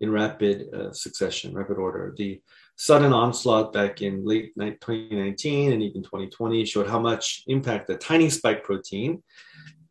in 0.01 0.11
rapid 0.11 0.67
uh, 0.75 0.93
succession, 0.93 1.55
rapid 1.55 1.79
order. 1.79 2.15
The 2.17 2.41
sudden 2.77 3.13
onslaught 3.13 3.73
back 3.73 4.03
in 4.03 4.27
late 4.27 4.53
2019 4.57 5.73
and 5.73 5.83
even 5.83 6.03
2020 6.03 6.65
showed 6.67 6.89
how 6.89 6.99
much 6.99 7.45
impact 7.47 7.89
a 7.89 7.97
tiny 7.97 8.29
spike 8.29 8.63
protein 8.63 9.23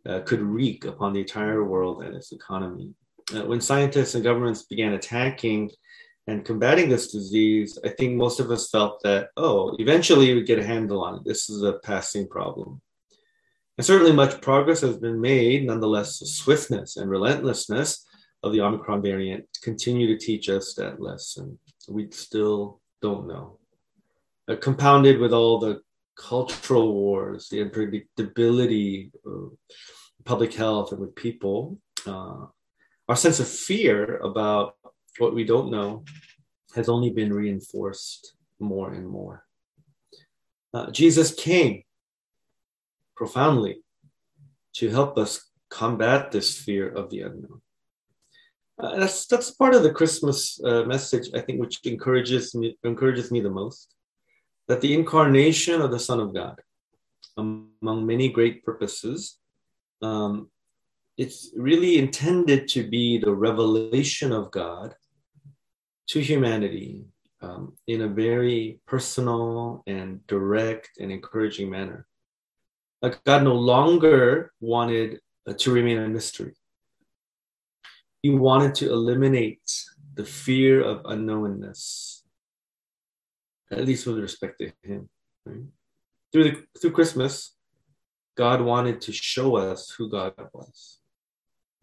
uh, 0.07 0.19
could 0.19 0.41
wreak 0.41 0.85
upon 0.85 1.13
the 1.13 1.21
entire 1.21 1.63
world 1.63 2.03
and 2.03 2.15
its 2.15 2.33
economy. 2.33 2.91
Uh, 3.33 3.45
when 3.45 3.61
scientists 3.61 4.13
and 4.13 4.23
governments 4.23 4.63
began 4.63 4.93
attacking 4.93 5.71
and 6.27 6.45
combating 6.45 6.87
this 6.87 7.11
disease, 7.11 7.79
I 7.83 7.89
think 7.89 8.15
most 8.15 8.39
of 8.39 8.51
us 8.51 8.69
felt 8.69 9.01
that, 9.03 9.29
oh, 9.37 9.75
eventually 9.79 10.33
we'd 10.33 10.45
get 10.45 10.59
a 10.59 10.65
handle 10.65 11.03
on 11.03 11.15
it. 11.15 11.21
This 11.25 11.49
is 11.49 11.63
a 11.63 11.79
passing 11.79 12.27
problem. 12.27 12.81
And 13.77 13.85
certainly 13.85 14.11
much 14.11 14.41
progress 14.41 14.81
has 14.81 14.97
been 14.97 15.19
made. 15.19 15.65
Nonetheless, 15.65 16.19
the 16.19 16.27
swiftness 16.27 16.97
and 16.97 17.09
relentlessness 17.09 18.05
of 18.43 18.51
the 18.53 18.61
Omicron 18.61 19.01
variant 19.01 19.45
continue 19.63 20.07
to 20.07 20.23
teach 20.23 20.49
us 20.49 20.73
that 20.75 21.01
lesson 21.01 21.57
we 21.89 22.09
still 22.11 22.81
don't 23.01 23.27
know. 23.27 23.59
Uh, 24.47 24.55
compounded 24.55 25.19
with 25.19 25.33
all 25.33 25.59
the 25.59 25.81
cultural 26.17 26.93
wars, 26.93 27.49
the 27.49 27.63
unpredictability 27.63 29.11
of 29.25 29.51
public 30.25 30.53
health 30.53 30.91
and 30.91 31.01
with 31.01 31.15
people, 31.15 31.77
uh, 32.05 32.45
our 33.07 33.15
sense 33.15 33.39
of 33.39 33.47
fear 33.47 34.17
about 34.17 34.75
what 35.17 35.33
we 35.33 35.43
don't 35.43 35.71
know 35.71 36.03
has 36.75 36.89
only 36.89 37.09
been 37.09 37.33
reinforced 37.33 38.35
more 38.59 38.93
and 38.93 39.07
more. 39.07 39.45
Uh, 40.73 40.89
Jesus 40.91 41.33
came 41.33 41.83
profoundly 43.15 43.81
to 44.73 44.89
help 44.89 45.17
us 45.17 45.51
combat 45.69 46.31
this 46.31 46.57
fear 46.57 46.89
of 46.89 47.09
the 47.09 47.21
unknown. 47.21 47.61
Uh, 48.79 48.99
that's 48.99 49.27
that's 49.27 49.51
part 49.51 49.75
of 49.75 49.83
the 49.83 49.93
Christmas 49.93 50.59
uh, 50.63 50.83
message, 50.83 51.29
I 51.35 51.41
think, 51.41 51.59
which 51.59 51.79
encourages 51.85 52.55
me 52.55 52.77
encourages 52.83 53.31
me 53.31 53.39
the 53.39 53.49
most. 53.49 53.93
That 54.67 54.81
the 54.81 54.93
incarnation 54.93 55.81
of 55.81 55.91
the 55.91 55.99
Son 55.99 56.19
of 56.19 56.33
God, 56.33 56.59
among 57.37 58.05
many 58.05 58.29
great 58.29 58.63
purposes, 58.63 59.37
um, 60.01 60.49
it's 61.17 61.51
really 61.55 61.97
intended 61.97 62.67
to 62.69 62.89
be 62.89 63.17
the 63.17 63.33
revelation 63.33 64.31
of 64.31 64.51
God 64.51 64.95
to 66.07 66.19
humanity 66.19 67.05
um, 67.41 67.73
in 67.87 68.01
a 68.01 68.07
very 68.07 68.79
personal 68.87 69.83
and 69.85 70.25
direct 70.27 70.91
and 70.99 71.11
encouraging 71.11 71.69
manner. 71.69 72.07
Like 73.03 73.23
God 73.23 73.43
no 73.43 73.53
longer 73.53 74.51
wanted 74.59 75.19
uh, 75.45 75.53
to 75.59 75.71
remain 75.71 75.99
a 75.99 76.07
mystery 76.07 76.55
he 78.23 78.29
wanted 78.29 78.73
to 78.73 78.89
eliminate 78.89 79.69
the 80.15 80.23
fear 80.23 80.81
of 80.81 81.03
unknownness, 81.03 82.21
at 83.69 83.85
least 83.85 84.07
with 84.07 84.17
respect 84.17 84.59
to 84.59 84.71
him. 84.81 85.09
Right? 85.45 85.65
Through, 86.31 86.43
the, 86.45 86.63
through 86.79 86.91
Christmas, 86.91 87.55
God 88.35 88.61
wanted 88.61 89.01
to 89.01 89.11
show 89.11 89.57
us 89.57 89.91
who 89.91 90.09
God 90.09 90.33
was. 90.53 90.99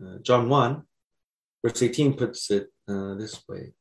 Uh, 0.03 0.17
John 0.23 0.49
1, 0.49 0.83
verse 1.63 1.83
18 1.83 2.15
puts 2.15 2.51
it 2.51 2.69
uh, 2.89 3.15
this 3.15 3.47
way 3.47 3.75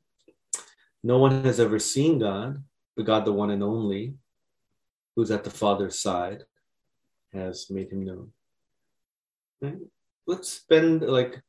No 1.01 1.17
one 1.17 1.45
has 1.45 1.61
ever 1.61 1.79
seen 1.79 2.19
God, 2.19 2.61
but 2.97 3.05
God, 3.05 3.23
the 3.23 3.31
one 3.31 3.51
and 3.51 3.63
only, 3.63 4.15
who's 5.15 5.31
at 5.31 5.45
the 5.45 5.49
Father's 5.49 5.97
side, 5.97 6.43
has 7.33 7.69
made 7.69 7.91
him 7.91 8.05
known. 8.05 8.31
Let's 10.25 10.49
spend 10.49 11.01
like 11.01 11.41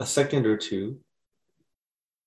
a 0.00 0.06
second 0.06 0.46
or 0.46 0.56
two 0.56 1.00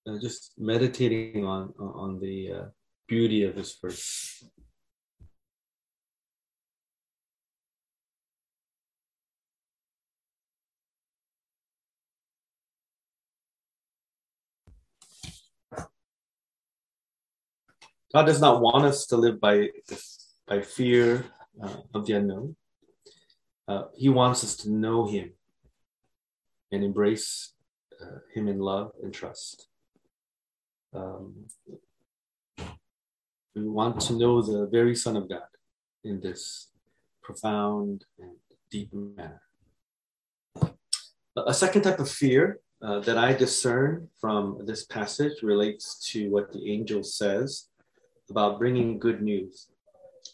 uh, 0.08 0.18
just 0.20 0.54
meditating 0.58 1.46
on 1.46 1.74
on 1.78 2.20
the 2.20 2.51
uh, 2.51 2.66
beauty 3.08 3.44
of 3.44 3.56
this 3.56 3.78
verse. 3.82 4.44
God 18.12 18.25
does 18.25 18.42
not 18.42 18.62
want 18.62 18.86
us 18.86 19.06
to 19.08 19.18
live 19.18 19.39
by 19.39 19.70
by 20.48 20.62
fear 20.62 21.25
uh, 21.62 21.78
of 21.94 22.08
the 22.08 22.13
unknown. 22.13 22.56
Uh, 23.70 23.84
he 23.96 24.10
wants 24.10 24.44
us 24.44 24.56
to 24.56 24.72
know 24.72 25.06
Him 25.06 25.30
and 26.72 26.84
embrace 26.84 27.54
uh, 28.02 28.18
Him 28.34 28.48
in 28.48 28.58
love 28.58 28.94
and 29.04 29.14
trust. 29.14 29.68
Um, 30.92 31.46
we 33.56 33.68
want 33.68 34.00
to 34.02 34.14
know 34.14 34.42
the 34.42 34.66
very 34.66 34.96
Son 34.96 35.16
of 35.16 35.30
God 35.30 35.52
in 36.04 36.20
this 36.20 36.70
profound 37.22 38.06
and 38.18 38.32
deep 38.72 38.92
manner. 38.92 39.42
A 41.38 41.54
second 41.54 41.84
type 41.84 42.00
of 42.00 42.10
fear 42.10 42.60
uh, 42.82 43.02
that 43.02 43.20
I 43.20 43.34
discern 43.34 44.08
from 44.20 44.66
this 44.66 44.86
passage 44.86 45.44
relates 45.44 46.00
to 46.12 46.32
what 46.32 46.52
the 46.52 46.72
angel 46.72 47.04
says 47.04 47.68
about 48.32 48.58
bringing 48.58 48.98
good 48.98 49.22
news. 49.22 49.68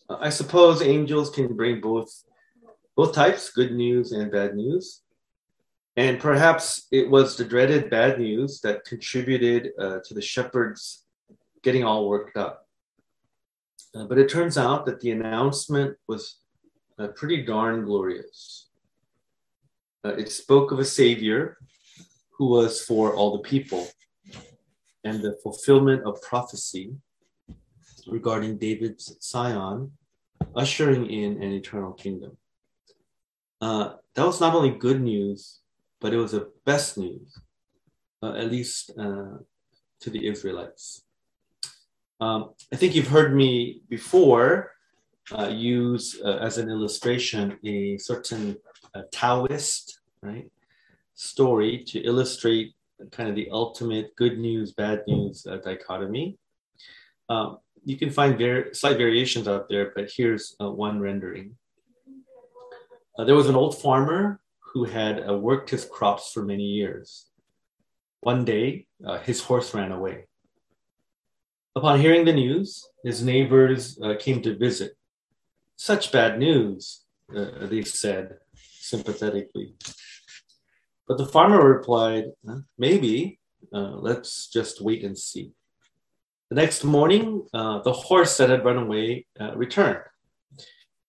Uh, 0.09 0.17
I 0.21 0.29
suppose 0.29 0.81
angels 0.81 1.29
can 1.29 1.53
bring 1.53 1.81
both 1.81 2.24
both 2.95 3.13
types, 3.13 3.51
good 3.51 3.73
news 3.73 4.11
and 4.11 4.31
bad 4.31 4.55
news. 4.55 5.01
And 5.97 6.19
perhaps 6.19 6.87
it 6.91 7.09
was 7.09 7.37
the 7.37 7.45
dreaded 7.45 7.89
bad 7.89 8.19
news 8.19 8.59
that 8.61 8.85
contributed 8.85 9.71
uh, 9.79 9.99
to 10.05 10.13
the 10.13 10.21
shepherds 10.21 11.05
getting 11.63 11.83
all 11.83 12.07
worked 12.07 12.37
up. 12.37 12.67
Uh, 13.95 14.05
but 14.05 14.17
it 14.17 14.29
turns 14.29 14.57
out 14.57 14.85
that 14.85 14.99
the 14.99 15.11
announcement 15.11 15.95
was 16.07 16.39
uh, 16.99 17.07
pretty 17.07 17.43
darn 17.43 17.85
glorious. 17.85 18.67
Uh, 20.03 20.15
it 20.15 20.29
spoke 20.29 20.71
of 20.71 20.79
a 20.79 20.85
savior 20.85 21.57
who 22.37 22.47
was 22.49 22.81
for 22.81 23.15
all 23.15 23.31
the 23.37 23.43
people 23.43 23.87
and 25.05 25.21
the 25.21 25.37
fulfillment 25.41 26.03
of 26.03 26.21
prophecy 26.21 26.93
regarding 28.07 28.57
David's 28.57 29.15
scion, 29.19 29.91
ushering 30.55 31.09
in 31.09 31.41
an 31.41 31.51
eternal 31.53 31.93
kingdom. 31.93 32.37
Uh, 33.65 33.95
that 34.13 34.23
was 34.23 34.39
not 34.39 34.53
only 34.53 34.69
good 34.69 35.01
news, 35.01 35.61
but 35.99 36.13
it 36.13 36.17
was 36.17 36.33
the 36.33 36.51
best 36.65 36.99
news, 36.99 37.39
uh, 38.21 38.33
at 38.33 38.51
least 38.51 38.91
uh, 38.99 39.37
to 39.99 40.09
the 40.11 40.27
Israelites. 40.27 41.01
Um, 42.21 42.51
I 42.71 42.75
think 42.75 42.93
you've 42.93 43.07
heard 43.17 43.35
me 43.35 43.81
before 43.89 44.73
uh, 45.31 45.47
use 45.47 46.21
uh, 46.23 46.37
as 46.47 46.59
an 46.59 46.69
illustration 46.69 47.57
a 47.65 47.97
certain 47.97 48.55
Taoist 49.11 49.99
right 50.21 50.49
story 51.15 51.83
to 51.87 51.99
illustrate 52.01 52.75
kind 53.11 53.29
of 53.29 53.35
the 53.35 53.49
ultimate 53.49 54.15
good 54.15 54.37
news 54.37 54.73
bad 54.73 55.01
news 55.07 55.47
dichotomy. 55.63 56.37
Um, 57.29 57.57
you 57.83 57.97
can 57.97 58.11
find 58.11 58.37
slight 58.75 58.97
variations 58.97 59.47
out 59.47 59.69
there, 59.69 59.91
but 59.95 60.11
here's 60.15 60.55
one 60.59 60.99
rendering. 60.99 61.57
Uh, 63.17 63.23
there 63.23 63.35
was 63.35 63.49
an 63.49 63.55
old 63.55 63.79
farmer 63.79 64.39
who 64.59 64.83
had 64.83 65.27
uh, 65.27 65.37
worked 65.37 65.69
his 65.69 65.85
crops 65.85 66.31
for 66.31 66.43
many 66.43 66.63
years. 66.63 67.27
One 68.21 68.43
day, 68.43 68.87
uh, 69.05 69.19
his 69.19 69.41
horse 69.41 69.73
ran 69.73 69.91
away. 69.91 70.25
Upon 71.75 71.99
hearing 71.99 72.25
the 72.25 72.33
news, 72.33 72.87
his 73.03 73.23
neighbors 73.23 73.99
uh, 74.01 74.15
came 74.19 74.41
to 74.41 74.57
visit. 74.57 74.93
Such 75.75 76.11
bad 76.11 76.39
news, 76.39 77.03
uh, 77.35 77.67
they 77.67 77.83
said 77.83 78.37
sympathetically. 78.79 79.75
But 81.07 81.17
the 81.17 81.25
farmer 81.25 81.61
replied, 81.63 82.25
Maybe, 82.77 83.39
let's 83.71 84.47
just 84.47 84.81
wait 84.81 85.03
and 85.03 85.17
see. 85.17 85.51
The 86.49 86.55
next 86.55 86.83
morning, 86.83 87.47
uh, 87.53 87.79
the 87.79 87.91
horse 87.91 88.37
that 88.37 88.51
had 88.51 88.63
run 88.63 88.77
away 88.77 89.25
uh, 89.39 89.55
returned, 89.55 89.99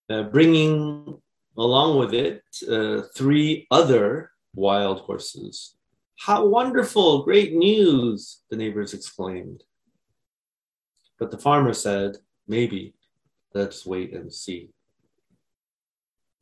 uh, 0.09 0.23
bringing 0.25 1.21
along 1.57 1.99
with 1.99 2.15
it 2.15 2.43
uh, 2.69 3.03
three 3.15 3.67
other 3.71 4.31
wild 4.55 5.01
horses. 5.01 5.77
How 6.19 6.47
wonderful! 6.47 7.25
Great 7.25 7.55
news! 7.55 8.43
The 8.51 8.57
neighbors 8.57 8.95
exclaimed. 8.95 9.65
But 11.19 11.31
the 11.31 11.39
farmer 11.39 11.73
said, 11.73 12.17
Maybe, 12.49 12.95
let's 13.55 13.85
wait 13.85 14.13
and 14.13 14.33
see. 14.33 14.71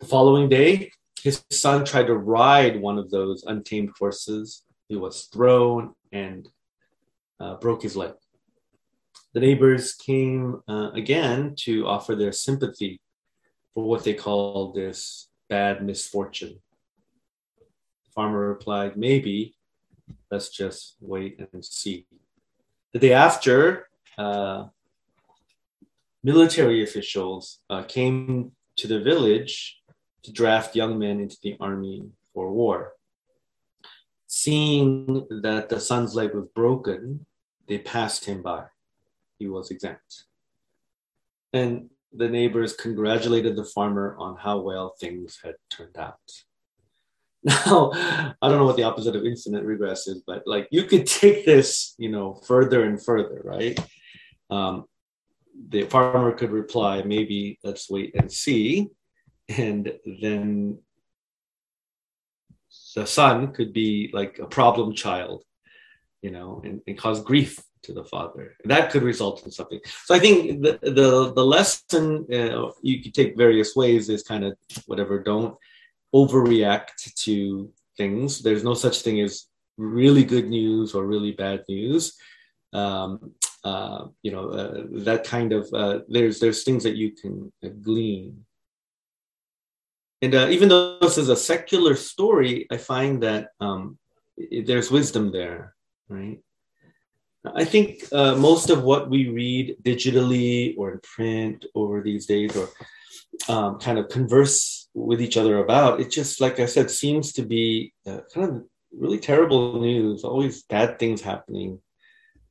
The 0.00 0.06
following 0.06 0.48
day, 0.48 0.90
his 1.22 1.42
son 1.50 1.84
tried 1.84 2.08
to 2.08 2.16
ride 2.16 2.80
one 2.80 2.98
of 2.98 3.10
those 3.10 3.44
untamed 3.44 3.90
horses. 3.98 4.64
He 4.88 4.96
was 4.96 5.24
thrown 5.24 5.94
and 6.12 6.48
uh, 7.40 7.54
broke 7.54 7.82
his 7.82 7.96
leg 7.96 8.14
the 9.34 9.40
neighbors 9.40 9.94
came 9.94 10.62
uh, 10.68 10.90
again 10.94 11.54
to 11.56 11.86
offer 11.86 12.14
their 12.14 12.32
sympathy 12.32 13.00
for 13.74 13.84
what 13.84 14.04
they 14.04 14.14
call 14.14 14.72
this 14.72 15.28
bad 15.48 15.84
misfortune. 15.84 16.60
The 17.58 18.10
farmer 18.14 18.48
replied, 18.48 18.96
Maybe, 18.96 19.56
let's 20.30 20.48
just 20.48 20.96
wait 21.00 21.40
and 21.52 21.64
see. 21.64 22.06
The 22.92 22.98
day 23.00 23.12
after, 23.12 23.88
uh, 24.16 24.66
military 26.22 26.82
officials 26.82 27.60
uh, 27.68 27.82
came 27.82 28.52
to 28.76 28.86
the 28.86 29.00
village 29.00 29.82
to 30.22 30.32
draft 30.32 30.74
young 30.76 30.98
men 30.98 31.20
into 31.20 31.36
the 31.42 31.56
army 31.60 32.06
for 32.32 32.52
war. 32.52 32.92
Seeing 34.26 35.26
that 35.42 35.68
the 35.68 35.80
son's 35.80 36.14
leg 36.14 36.34
was 36.34 36.46
broken, 36.54 37.26
they 37.68 37.78
passed 37.78 38.24
him 38.24 38.42
by 38.42 38.64
he 39.38 39.48
was 39.48 39.70
exempt. 39.70 40.24
And 41.52 41.90
the 42.16 42.28
neighbors 42.28 42.74
congratulated 42.74 43.56
the 43.56 43.64
farmer 43.64 44.16
on 44.18 44.36
how 44.36 44.60
well 44.60 44.94
things 45.00 45.38
had 45.42 45.54
turned 45.70 45.96
out. 45.96 46.18
Now, 47.46 47.90
I 48.40 48.48
don't 48.48 48.56
know 48.56 48.64
what 48.64 48.76
the 48.76 48.84
opposite 48.84 49.14
of 49.14 49.26
instant 49.26 49.66
regress 49.66 50.06
is, 50.06 50.22
but 50.26 50.44
like 50.46 50.66
you 50.70 50.84
could 50.84 51.06
take 51.06 51.44
this, 51.44 51.94
you 51.98 52.08
know, 52.08 52.32
further 52.32 52.84
and 52.84 53.02
further, 53.02 53.42
right? 53.44 53.78
Um, 54.48 54.86
the 55.68 55.82
farmer 55.82 56.32
could 56.32 56.52
reply, 56.52 57.02
maybe 57.02 57.58
let's 57.62 57.90
wait 57.90 58.14
and 58.14 58.32
see. 58.32 58.88
And 59.50 59.92
then 60.22 60.78
the 62.94 63.06
son 63.06 63.52
could 63.52 63.74
be 63.74 64.10
like 64.14 64.38
a 64.38 64.46
problem 64.46 64.94
child, 64.94 65.44
you 66.22 66.30
know, 66.30 66.62
and, 66.64 66.80
and 66.86 66.96
cause 66.96 67.22
grief 67.22 67.62
to 67.84 67.92
the 67.92 68.04
father. 68.04 68.56
That 68.64 68.90
could 68.90 69.02
result 69.02 69.44
in 69.44 69.50
something. 69.50 69.80
So 70.04 70.14
I 70.14 70.18
think 70.18 70.62
the 70.62 70.78
the, 70.82 71.32
the 71.32 71.44
lesson 71.44 72.26
uh, 72.32 72.70
you 72.82 73.02
could 73.02 73.14
take 73.14 73.36
various 73.36 73.76
ways 73.76 74.08
is 74.08 74.22
kind 74.22 74.44
of 74.44 74.56
whatever. 74.86 75.18
Don't 75.18 75.56
overreact 76.14 77.14
to 77.24 77.70
things. 77.96 78.42
There's 78.42 78.64
no 78.64 78.74
such 78.74 79.02
thing 79.02 79.20
as 79.20 79.46
really 79.76 80.24
good 80.24 80.48
news 80.48 80.94
or 80.94 81.06
really 81.06 81.32
bad 81.32 81.64
news. 81.68 82.16
Um, 82.72 83.32
uh, 83.64 84.06
you 84.22 84.30
know 84.30 84.50
uh, 84.50 84.82
that 85.08 85.24
kind 85.24 85.52
of 85.52 85.72
uh, 85.72 86.00
there's 86.08 86.38
there's 86.38 86.64
things 86.64 86.82
that 86.84 86.96
you 86.96 87.12
can 87.12 87.52
glean. 87.82 88.44
And 90.22 90.34
uh, 90.34 90.48
even 90.48 90.68
though 90.68 90.98
this 91.00 91.18
is 91.18 91.28
a 91.28 91.36
secular 91.36 91.96
story, 91.96 92.66
I 92.70 92.78
find 92.78 93.22
that 93.22 93.48
um, 93.60 93.98
there's 94.64 94.90
wisdom 94.90 95.32
there, 95.32 95.74
right? 96.08 96.40
I 97.44 97.64
think 97.64 98.04
uh, 98.12 98.36
most 98.36 98.70
of 98.70 98.82
what 98.82 99.10
we 99.10 99.28
read 99.28 99.76
digitally 99.82 100.74
or 100.78 100.92
in 100.92 101.00
print 101.00 101.66
over 101.74 102.00
these 102.00 102.26
days, 102.26 102.56
or 102.56 102.68
um, 103.48 103.78
kind 103.78 103.98
of 103.98 104.08
converse 104.08 104.88
with 104.94 105.20
each 105.20 105.36
other 105.36 105.58
about, 105.58 106.00
it 106.00 106.10
just, 106.10 106.40
like 106.40 106.58
I 106.60 106.66
said, 106.66 106.90
seems 106.90 107.32
to 107.34 107.42
be 107.42 107.92
uh, 108.06 108.20
kind 108.32 108.48
of 108.48 108.64
really 108.96 109.18
terrible 109.18 109.80
news, 109.80 110.24
always 110.24 110.62
bad 110.62 110.98
things 110.98 111.20
happening, 111.20 111.80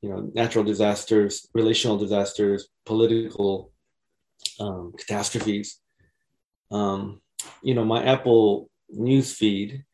you 0.02 0.10
know, 0.10 0.30
natural 0.36 0.64
disasters, 0.64 1.48
relational 1.54 1.98
disasters, 1.98 2.68
political 2.86 3.72
um, 4.60 4.94
catastrophes. 4.98 5.80
Um, 6.72 7.22
you 7.62 7.74
know, 7.74 7.86
my 7.86 8.04
Apple 8.04 8.70
news 8.90 9.34
feed 9.34 9.86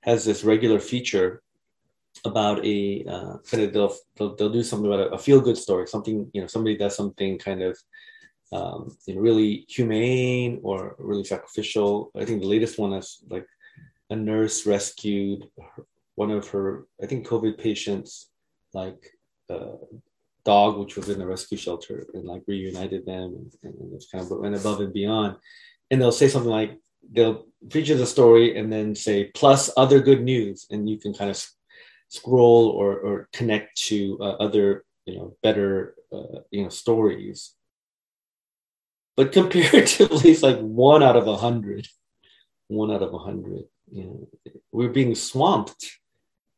has 0.00 0.24
this 0.24 0.42
regular 0.42 0.80
feature 0.80 1.41
about 2.24 2.64
a 2.64 3.04
uh, 3.08 3.36
kind 3.50 3.64
of 3.64 3.72
they'll, 3.72 3.94
they'll, 4.16 4.34
they'll 4.36 4.50
do 4.50 4.62
something 4.62 4.92
about 4.92 5.06
a, 5.06 5.14
a 5.14 5.18
feel 5.18 5.40
good 5.40 5.56
story, 5.56 5.86
something 5.86 6.30
you 6.32 6.40
know 6.40 6.46
somebody 6.46 6.76
does 6.76 6.96
something 6.96 7.38
kind 7.38 7.62
of 7.62 7.78
um, 8.52 8.94
you 9.06 9.14
know, 9.14 9.20
really 9.20 9.64
humane 9.68 10.60
or 10.62 10.94
really 10.98 11.24
sacrificial. 11.24 12.10
I 12.16 12.24
think 12.24 12.42
the 12.42 12.48
latest 12.48 12.78
one 12.78 12.92
is 12.92 13.24
like 13.30 13.46
a 14.10 14.16
nurse 14.16 14.66
rescued 14.66 15.48
one 16.14 16.30
of 16.30 16.48
her, 16.48 16.86
I 17.02 17.06
think, 17.06 17.26
COVID 17.26 17.58
patients, 17.58 18.28
like 18.74 19.10
uh, 19.48 19.76
dog, 20.44 20.78
which 20.78 20.96
was 20.96 21.08
in 21.08 21.22
a 21.22 21.26
rescue 21.26 21.56
shelter, 21.56 22.06
and 22.14 22.24
like 22.24 22.42
reunited 22.46 23.06
them, 23.06 23.50
and, 23.62 23.74
and 23.74 23.94
it's 23.94 24.10
kind 24.10 24.22
of 24.22 24.38
went 24.38 24.54
above 24.54 24.80
and 24.80 24.92
beyond. 24.92 25.36
And 25.90 26.00
they'll 26.00 26.12
say 26.12 26.28
something 26.28 26.50
like, 26.50 26.78
they'll 27.10 27.46
feature 27.70 27.96
the 27.96 28.06
story 28.06 28.56
and 28.58 28.72
then 28.72 28.94
say 28.94 29.30
plus 29.34 29.70
other 29.76 30.00
good 30.00 30.22
news, 30.22 30.66
and 30.70 30.88
you 30.88 30.98
can 30.98 31.14
kind 31.14 31.30
of 31.30 31.42
scroll 32.18 32.64
or 32.68 32.90
or 32.98 33.28
connect 33.32 33.76
to 33.88 34.18
uh, 34.20 34.36
other 34.46 34.84
you 35.06 35.16
know 35.16 35.36
better 35.42 35.94
uh, 36.12 36.38
you 36.50 36.62
know 36.62 36.68
stories 36.68 37.54
but 39.16 39.32
comparatively, 39.32 40.30
it's 40.32 40.42
like 40.42 40.58
one 40.58 41.02
out 41.02 41.16
of 41.16 41.26
a 41.26 41.36
hundred 41.36 41.86
one 42.68 42.90
out 42.90 43.02
of 43.02 43.12
a 43.12 43.18
hundred. 43.18 43.64
You 43.90 44.04
know, 44.04 44.28
we're 44.72 44.88
being 44.88 45.14
swamped. 45.14 45.98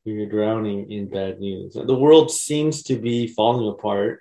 We're 0.05 0.29
drowning 0.29 0.90
in 0.90 1.09
bad 1.09 1.40
news. 1.40 1.75
The 1.75 1.95
world 1.95 2.31
seems 2.31 2.83
to 2.85 2.97
be 2.97 3.27
falling 3.27 3.69
apart. 3.69 4.21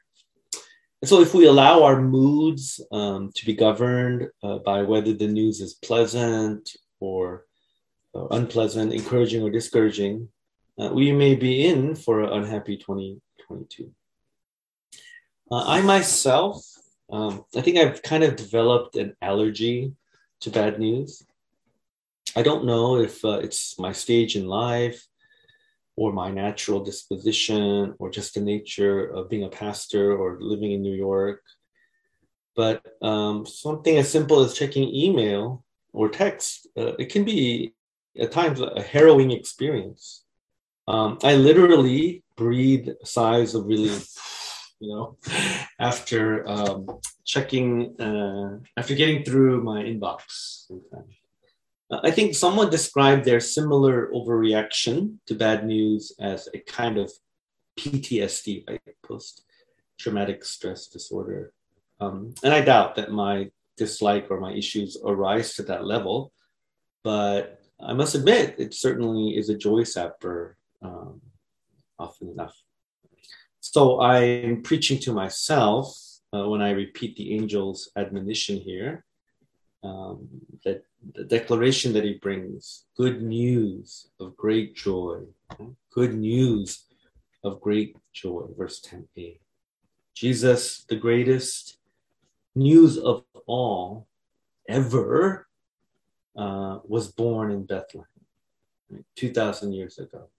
And 1.02 1.10
so, 1.10 1.22
if 1.22 1.34
we 1.34 1.46
allow 1.46 1.84
our 1.84 2.02
moods 2.02 2.80
um, 2.91 3.32
to 3.36 3.46
be 3.46 3.54
governed 3.54 4.30
uh, 4.41 4.60
by 4.60 4.84
whether 4.84 5.13
the 5.13 5.28
news 5.28 5.60
is 5.60 5.74
pleasant 5.74 6.69
or 7.02 7.46
uh, 8.15 8.28
unpleasant, 8.28 8.93
encouraging 8.93 9.43
or 9.43 9.50
discouraging, 9.50 10.30
uh, 10.80 10.90
we 10.94 11.12
may 11.12 11.36
be 11.36 11.66
in 11.66 11.96
for 11.96 12.22
an 12.22 12.44
unhappy 12.44 12.78
2022. 12.78 13.92
Uh, 15.52 15.64
I 15.68 15.82
myself 15.82 16.64
um, 17.14 17.46
I 17.56 17.62
think 17.62 17.78
I've 17.78 18.02
kind 18.02 18.24
of 18.24 18.36
developed 18.36 18.96
an 18.96 19.16
allergy 19.22 19.94
to 20.42 20.50
bad 20.50 20.80
news. 20.80 21.22
I 22.36 22.42
don't 22.42 22.66
know 22.66 22.98
if 22.98 23.24
uh, 23.24 23.40
it's 23.40 23.78
my 23.78 23.92
stage 23.92 24.36
in 24.36 24.48
life 24.48 25.06
or 25.96 26.12
my 26.12 26.32
natural 26.32 26.84
disposition 26.84 27.94
or 28.00 28.10
just 28.10 28.34
the 28.34 28.42
nature 28.42 29.06
of 29.06 29.30
being 29.30 29.44
a 29.44 29.50
pastor 29.50 30.18
or 30.18 30.40
living 30.42 30.72
in 30.72 30.82
New 30.82 30.96
York. 30.96 31.44
But 32.56 32.84
um, 33.04 33.46
something 33.46 33.98
as 33.98 34.10
simple 34.10 34.40
as 34.40 34.56
checking 34.56 34.94
email 34.94 35.64
or 35.92 36.10
text, 36.10 36.68
uh, 36.76 36.94
it 36.98 37.12
can 37.12 37.26
be 37.26 37.74
at 38.18 38.32
times 38.32 38.60
a 38.60 38.82
harrowing 38.82 39.30
experience. 39.30 40.23
Um, 40.88 41.17
I 41.24 41.36
literally 41.36 42.24
breathe 42.36 42.89
sighs 43.04 43.56
of 43.56 43.65
relief 43.65 44.13
you 44.84 44.89
know, 44.89 45.17
after 45.80 46.48
um, 46.48 47.00
checking, 47.24 47.96
uh, 48.02 48.60
after 48.76 48.96
getting 48.96 49.24
through 49.24 49.63
my 49.63 49.82
inbox. 49.84 50.69
Uh, 50.69 52.00
I 52.04 52.12
think 52.12 52.36
someone 52.36 52.69
described 52.69 53.24
their 53.24 53.39
similar 53.39 54.12
overreaction 54.12 55.19
to 55.28 55.36
bad 55.36 55.65
news 55.65 56.12
as 56.19 56.50
a 56.54 56.60
kind 56.60 56.98
of 56.98 57.12
PTSD, 57.80 58.67
right? 58.67 58.82
Post 59.04 59.46
traumatic 59.98 60.43
stress 60.43 60.88
disorder. 60.88 61.54
Um, 62.02 62.34
and 62.43 62.54
I 62.54 62.60
doubt 62.62 62.96
that 62.96 63.12
my 63.12 63.52
dislike 63.78 64.28
or 64.30 64.39
my 64.39 64.52
issues 64.52 64.98
arise 65.06 65.56
to 65.56 65.63
that 65.63 65.86
level, 65.86 66.34
but 67.06 67.62
I 67.80 67.93
must 67.93 68.15
admit 68.15 68.56
it 68.58 68.74
certainly 68.74 69.38
is 69.38 69.50
a 69.50 69.58
joy 69.58 69.84
sapper 69.84 70.58
um, 70.84 71.22
often 72.00 72.30
enough. 72.30 72.56
So 73.60 74.02
I'm 74.02 74.62
preaching 74.62 75.00
to 75.00 75.13
myself 75.13 75.98
uh, 76.34 76.48
when 76.48 76.62
I 76.62 76.72
repeat 76.72 77.15
the 77.15 77.38
angel's 77.38 77.91
admonition 77.96 78.58
here. 78.58 79.06
Um, 79.84 80.30
that 80.63 80.86
the 81.13 81.26
declaration 81.26 81.91
that 81.93 82.06
he 82.06 82.13
brings, 82.13 82.86
good 82.96 83.22
news 83.22 84.08
of 84.17 84.38
great 84.38 84.78
joy, 84.78 85.24
good 85.91 86.13
news 86.13 86.86
of 87.43 87.60
great 87.60 87.98
joy, 88.13 88.46
verse 88.58 88.80
10a. 88.82 89.39
Jesus, 90.15 90.86
the 90.88 90.96
greatest 90.96 91.80
news 92.56 92.98
of 92.98 93.26
all 93.46 94.08
ever, 94.69 95.48
uh, 96.38 96.80
was 96.86 97.12
born 97.12 97.52
in 97.52 97.65
Bethlehem 97.65 98.08
right, 98.89 99.06
2,000 99.15 99.74
years 99.74 100.00
ago. 100.00 100.30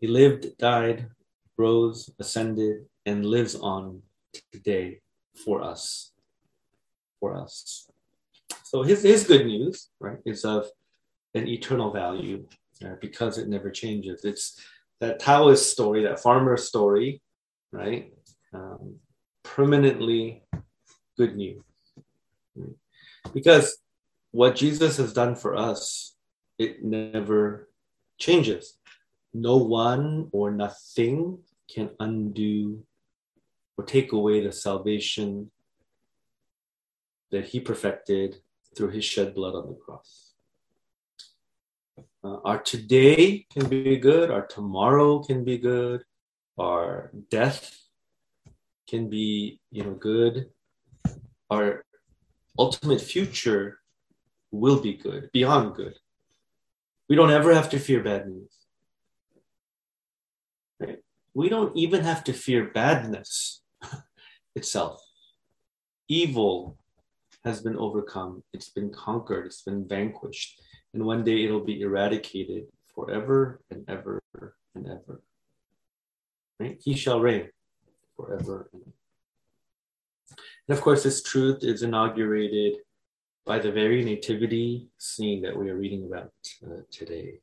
He 0.00 0.06
lived, 0.06 0.58
died, 0.58 1.08
rose, 1.56 2.10
ascended, 2.18 2.86
and 3.06 3.24
lives 3.24 3.54
on 3.54 4.02
today 4.52 5.00
for 5.44 5.62
us. 5.62 6.12
For 7.20 7.34
us. 7.34 7.88
So 8.64 8.82
his, 8.82 9.02
his 9.02 9.24
good 9.24 9.46
news, 9.46 9.88
right, 9.98 10.18
is 10.26 10.44
of 10.44 10.66
an 11.34 11.48
eternal 11.48 11.92
value 11.92 12.46
uh, 12.84 12.96
because 13.00 13.38
it 13.38 13.48
never 13.48 13.70
changes. 13.70 14.24
It's 14.24 14.60
that 15.00 15.18
Taoist 15.18 15.70
story, 15.70 16.02
that 16.02 16.20
farmer 16.20 16.56
story, 16.56 17.22
right? 17.72 18.12
Um, 18.52 18.96
permanently 19.42 20.42
good 21.16 21.36
news. 21.36 21.62
Because 23.32 23.78
what 24.30 24.56
Jesus 24.56 24.98
has 24.98 25.12
done 25.12 25.34
for 25.34 25.56
us, 25.56 26.14
it 26.58 26.84
never 26.84 27.68
changes 28.18 28.78
no 29.42 29.56
one 29.56 30.28
or 30.32 30.50
nothing 30.50 31.38
can 31.72 31.90
undo 32.00 32.82
or 33.76 33.84
take 33.84 34.12
away 34.12 34.40
the 34.40 34.52
salvation 34.52 35.50
that 37.30 37.46
he 37.46 37.60
perfected 37.60 38.36
through 38.74 38.90
his 38.90 39.04
shed 39.04 39.34
blood 39.34 39.54
on 39.54 39.68
the 39.68 39.74
cross. 39.74 40.32
Uh, 42.24 42.38
our 42.44 42.58
today 42.58 43.46
can 43.52 43.68
be 43.68 43.96
good, 43.98 44.30
our 44.30 44.46
tomorrow 44.46 45.22
can 45.22 45.44
be 45.44 45.58
good, 45.58 46.02
our 46.58 47.10
death 47.30 47.78
can 48.88 49.10
be, 49.10 49.60
you 49.70 49.84
know, 49.84 49.94
good. 49.94 50.50
Our 51.50 51.84
ultimate 52.58 53.00
future 53.00 53.80
will 54.50 54.80
be 54.80 54.94
good, 54.94 55.30
beyond 55.32 55.74
good. 55.74 55.98
We 57.08 57.16
don't 57.16 57.30
ever 57.30 57.54
have 57.54 57.68
to 57.70 57.78
fear 57.78 58.02
bad 58.02 58.28
news 58.28 58.55
we 61.36 61.50
don't 61.50 61.76
even 61.76 62.02
have 62.02 62.24
to 62.24 62.32
fear 62.32 62.64
badness 62.64 63.60
itself. 64.56 64.98
Evil 66.08 66.78
has 67.44 67.60
been 67.60 67.76
overcome, 67.76 68.42
it's 68.54 68.70
been 68.70 68.90
conquered, 68.90 69.44
it's 69.44 69.60
been 69.60 69.86
vanquished, 69.86 70.62
and 70.94 71.04
one 71.04 71.24
day 71.24 71.44
it'll 71.44 71.60
be 71.60 71.82
eradicated 71.82 72.64
forever 72.86 73.60
and 73.70 73.84
ever 73.86 74.18
and 74.74 74.86
ever. 74.86 75.20
Right? 76.58 76.80
He 76.82 76.94
shall 76.94 77.20
reign 77.20 77.50
forever. 78.16 78.70
And 78.72 78.84
of 80.70 80.80
course, 80.80 81.02
this 81.02 81.22
truth 81.22 81.62
is 81.62 81.82
inaugurated 81.82 82.78
by 83.44 83.58
the 83.58 83.70
very 83.70 84.02
nativity 84.02 84.88
scene 84.96 85.42
that 85.42 85.54
we 85.54 85.68
are 85.68 85.76
reading 85.76 86.06
about 86.06 86.32
uh, 86.66 86.80
today. 86.90 87.40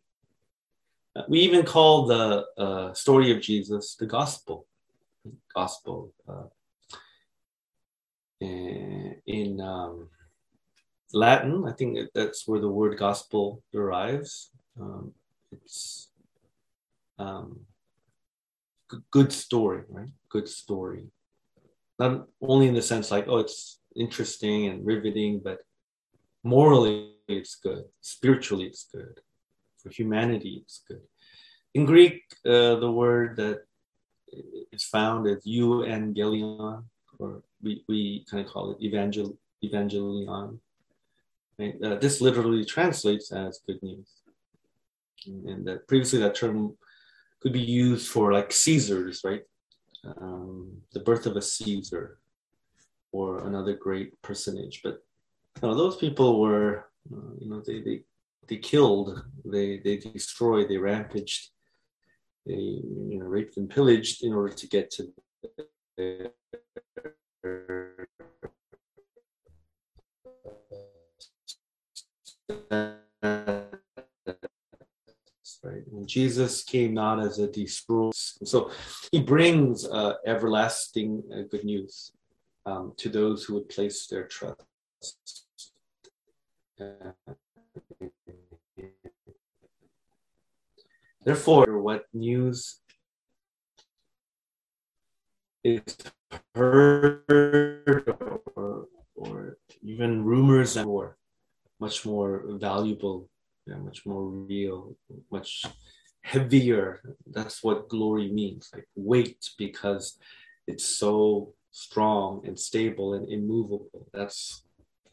We 1.27 1.39
even 1.41 1.63
call 1.63 2.07
the 2.07 2.45
uh, 2.57 2.93
story 2.93 3.31
of 3.31 3.41
Jesus 3.41 3.95
the 3.95 4.07
gospel. 4.07 4.65
Gospel. 5.53 6.11
Uh, 6.27 6.45
in 8.41 9.61
um, 9.61 10.09
Latin, 11.13 11.65
I 11.67 11.71
think 11.71 12.09
that's 12.13 12.47
where 12.47 12.59
the 12.59 12.69
word 12.69 12.97
gospel 12.97 13.61
derives. 13.71 14.49
Um, 14.79 15.13
it's 15.51 16.09
um, 17.19 17.61
good 19.11 19.31
story, 19.31 19.83
right? 19.87 20.09
Good 20.29 20.49
story. 20.49 21.05
Not 21.99 22.27
only 22.41 22.67
in 22.67 22.73
the 22.73 22.81
sense 22.81 23.11
like, 23.11 23.27
oh, 23.27 23.37
it's 23.37 23.79
interesting 23.95 24.65
and 24.65 24.85
riveting, 24.85 25.41
but 25.43 25.59
morally 26.43 27.11
it's 27.27 27.55
good, 27.55 27.85
spiritually 28.01 28.65
it's 28.65 28.87
good 28.91 29.21
for 29.83 29.89
humanity 29.89 30.61
it's 30.63 30.81
good. 30.87 31.01
In 31.73 31.85
Greek, 31.85 32.21
uh, 32.45 32.75
the 32.75 32.91
word 32.91 33.35
that 33.37 33.65
is 34.71 34.83
found 34.83 35.27
is 35.27 35.45
euangelion, 35.45 36.83
or 37.19 37.43
we, 37.61 37.83
we 37.87 38.25
kind 38.29 38.45
of 38.45 38.51
call 38.51 38.71
it 38.71 38.81
evangel, 38.81 39.37
evangelion. 39.63 40.59
Right? 41.59 41.75
Uh, 41.83 41.95
this 41.95 42.21
literally 42.21 42.65
translates 42.65 43.31
as 43.31 43.59
good 43.65 43.81
news. 43.83 44.07
And, 45.25 45.65
that 45.67 45.87
previously 45.87 46.19
that 46.19 46.35
term 46.35 46.75
could 47.39 47.53
be 47.53 47.61
used 47.61 48.07
for 48.07 48.33
like 48.33 48.51
Caesars, 48.51 49.21
right? 49.23 49.43
Um, 50.03 50.81
the 50.91 50.99
birth 50.99 51.25
of 51.25 51.37
a 51.37 51.41
Caesar 51.41 52.17
or 53.11 53.47
another 53.47 53.73
great 53.73 54.21
personage. 54.21 54.81
But 54.83 55.03
you 55.61 55.67
know, 55.67 55.75
those 55.75 55.95
people 55.95 56.41
were, 56.41 56.85
uh, 57.11 57.33
you 57.39 57.49
know, 57.49 57.61
they, 57.65 57.81
they 57.81 58.03
they 58.47 58.57
killed, 58.57 59.23
they 59.45 59.79
they 59.79 59.97
destroyed, 59.97 60.69
they 60.69 60.77
rampaged 60.77 61.49
they 62.45 62.53
you 62.53 63.19
know 63.19 63.25
raped 63.25 63.57
and 63.57 63.69
pillaged 63.69 64.23
in 64.23 64.33
order 64.33 64.53
to 64.53 64.67
get 64.67 64.91
to 64.91 65.13
right? 75.63 75.87
And 75.91 76.07
Jesus 76.07 76.63
came 76.63 76.93
not 76.93 77.19
as 77.19 77.39
a 77.39 77.47
destroyer. 77.47 78.11
So 78.13 78.71
he 79.11 79.21
brings 79.21 79.85
uh, 79.85 80.15
everlasting 80.25 81.23
uh, 81.33 81.43
good 81.49 81.63
news 81.63 82.11
um, 82.65 82.93
to 82.97 83.09
those 83.09 83.45
who 83.45 83.53
would 83.55 83.69
place 83.69 84.07
their 84.07 84.27
trust. 84.27 84.63
Therefore, 91.25 91.79
what 91.79 92.05
news 92.13 92.79
is 95.63 95.81
heard 96.53 97.23
or, 98.55 98.87
or 99.15 99.57
even 99.81 100.23
rumors 100.23 100.75
and 100.75 100.87
more 100.87 101.17
much 101.79 102.05
more 102.05 102.43
valuable 102.59 103.29
yeah, 103.65 103.77
much 103.77 104.05
more 104.05 104.23
real, 104.23 104.95
much 105.31 105.65
heavier. 106.21 107.01
That's 107.25 107.63
what 107.63 107.89
glory 107.89 108.31
means, 108.31 108.69
like 108.73 108.87
weight, 108.95 109.49
because 109.57 110.17
it's 110.67 110.85
so 110.85 111.53
strong 111.71 112.45
and 112.45 112.59
stable 112.59 113.13
and 113.13 113.29
immovable. 113.29 114.07
That's 114.13 114.63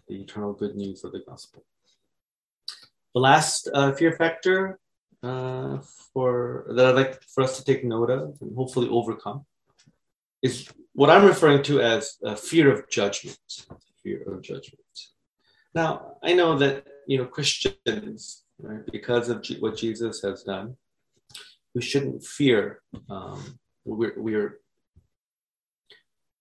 the 0.09 0.21
eternal 0.21 0.53
good 0.53 0.75
news 0.75 1.05
of 1.05 1.13
the 1.13 1.23
gospel. 1.27 1.65
The 3.15 3.21
last 3.21 3.69
uh, 3.73 3.93
fear 3.93 4.13
factor 4.17 4.79
uh, 5.23 5.79
for 6.13 6.67
that 6.75 6.87
I'd 6.87 6.97
like 6.97 7.23
for 7.25 7.43
us 7.45 7.59
to 7.59 7.65
take 7.65 7.85
note 7.85 8.11
of 8.11 8.37
and 8.41 8.57
hopefully 8.57 8.89
overcome 8.89 9.45
is 10.43 10.69
what 10.95 11.11
I'm 11.11 11.27
referring 11.27 11.63
to 11.65 11.81
as 11.81 12.17
a 12.25 12.37
fear 12.37 12.73
of 12.73 12.89
judgment. 12.89 13.39
Fear 14.03 14.23
of 14.23 14.43
judgment. 14.43 14.81
Now 15.75 16.17
I 16.23 16.33
know 16.33 16.59
that 16.59 16.87
you 17.07 17.19
know 17.19 17.27
Christians 17.27 18.45
right? 18.63 18.85
Because 18.91 19.29
of 19.29 19.43
G- 19.43 19.59
what 19.61 19.77
Jesus 19.77 20.23
has 20.23 20.43
done, 20.43 20.77
we 21.75 21.83
shouldn't 21.83 22.25
fear. 22.25 22.83
Um, 23.09 23.59
we're 23.85 24.15
we're 24.17 24.61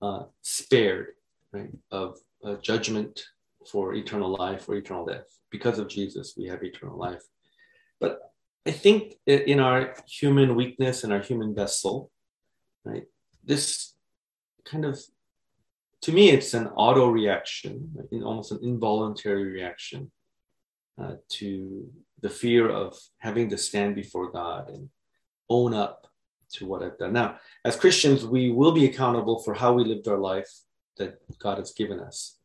uh, 0.02 0.24
spared, 0.42 1.08
right, 1.52 1.70
of 1.92 2.18
uh, 2.44 2.56
judgment 2.56 3.22
for 3.70 3.94
eternal 3.94 4.36
life 4.38 4.68
or 4.68 4.76
eternal 4.76 5.06
death. 5.06 5.28
Because 5.52 5.80
of 5.80 5.88
Jesus, 5.88 6.36
we 6.38 6.46
have 6.46 6.64
eternal 6.64 6.98
life. 6.98 7.24
But 8.00 8.29
I 8.66 8.72
think 8.72 9.16
in 9.26 9.60
our 9.60 9.96
human 10.08 10.56
weakness 10.56 11.04
and 11.04 11.14
our 11.14 11.22
human 11.22 11.56
vessel, 11.56 12.12
right, 12.84 13.06
this 13.44 13.94
kind 14.66 14.86
of 14.86 15.00
to 16.02 16.12
me 16.12 16.30
it's 16.30 16.54
an 16.54 16.68
auto 16.68 17.10
reaction 17.10 17.92
almost 18.24 18.52
an 18.52 18.60
involuntary 18.62 19.46
reaction 19.46 20.12
uh, 21.02 21.16
to 21.30 21.90
the 22.22 22.30
fear 22.30 22.70
of 22.70 22.98
having 23.18 23.50
to 23.50 23.58
stand 23.58 23.96
before 23.96 24.32
God 24.32 24.70
and 24.70 24.90
own 25.50 25.74
up 25.74 26.08
to 26.54 26.66
what 26.66 26.84
I've 26.84 26.98
done. 26.98 27.14
Now, 27.14 27.38
as 27.64 27.76
Christians, 27.76 28.26
we 28.26 28.52
will 28.52 28.72
be 28.72 28.86
accountable 28.86 29.42
for 29.44 29.54
how 29.54 29.74
we 29.74 29.84
lived 29.84 30.08
our 30.08 30.18
life 30.18 30.50
that 30.98 31.20
God 31.40 31.58
has 31.58 31.72
given 31.72 32.00
us. 32.00 32.38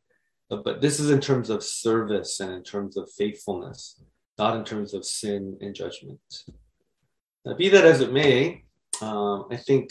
But, 0.49 0.63
but 0.63 0.81
this 0.81 1.01
is 1.01 1.11
in 1.11 1.21
terms 1.21 1.51
of 1.51 1.65
service 1.65 2.41
and 2.41 2.53
in 2.53 2.63
terms 2.63 2.97
of 2.97 3.11
faithfulness, 3.11 4.01
not 4.39 4.57
in 4.57 4.65
terms 4.65 4.95
of 4.95 5.05
sin 5.05 5.57
and 5.61 5.75
judgment. 5.75 6.21
Now, 7.45 7.55
be 7.55 7.69
that 7.69 7.85
as 7.85 8.01
it 8.01 8.13
may, 8.13 8.65
um, 9.01 9.47
I 9.51 9.57
think 9.57 9.91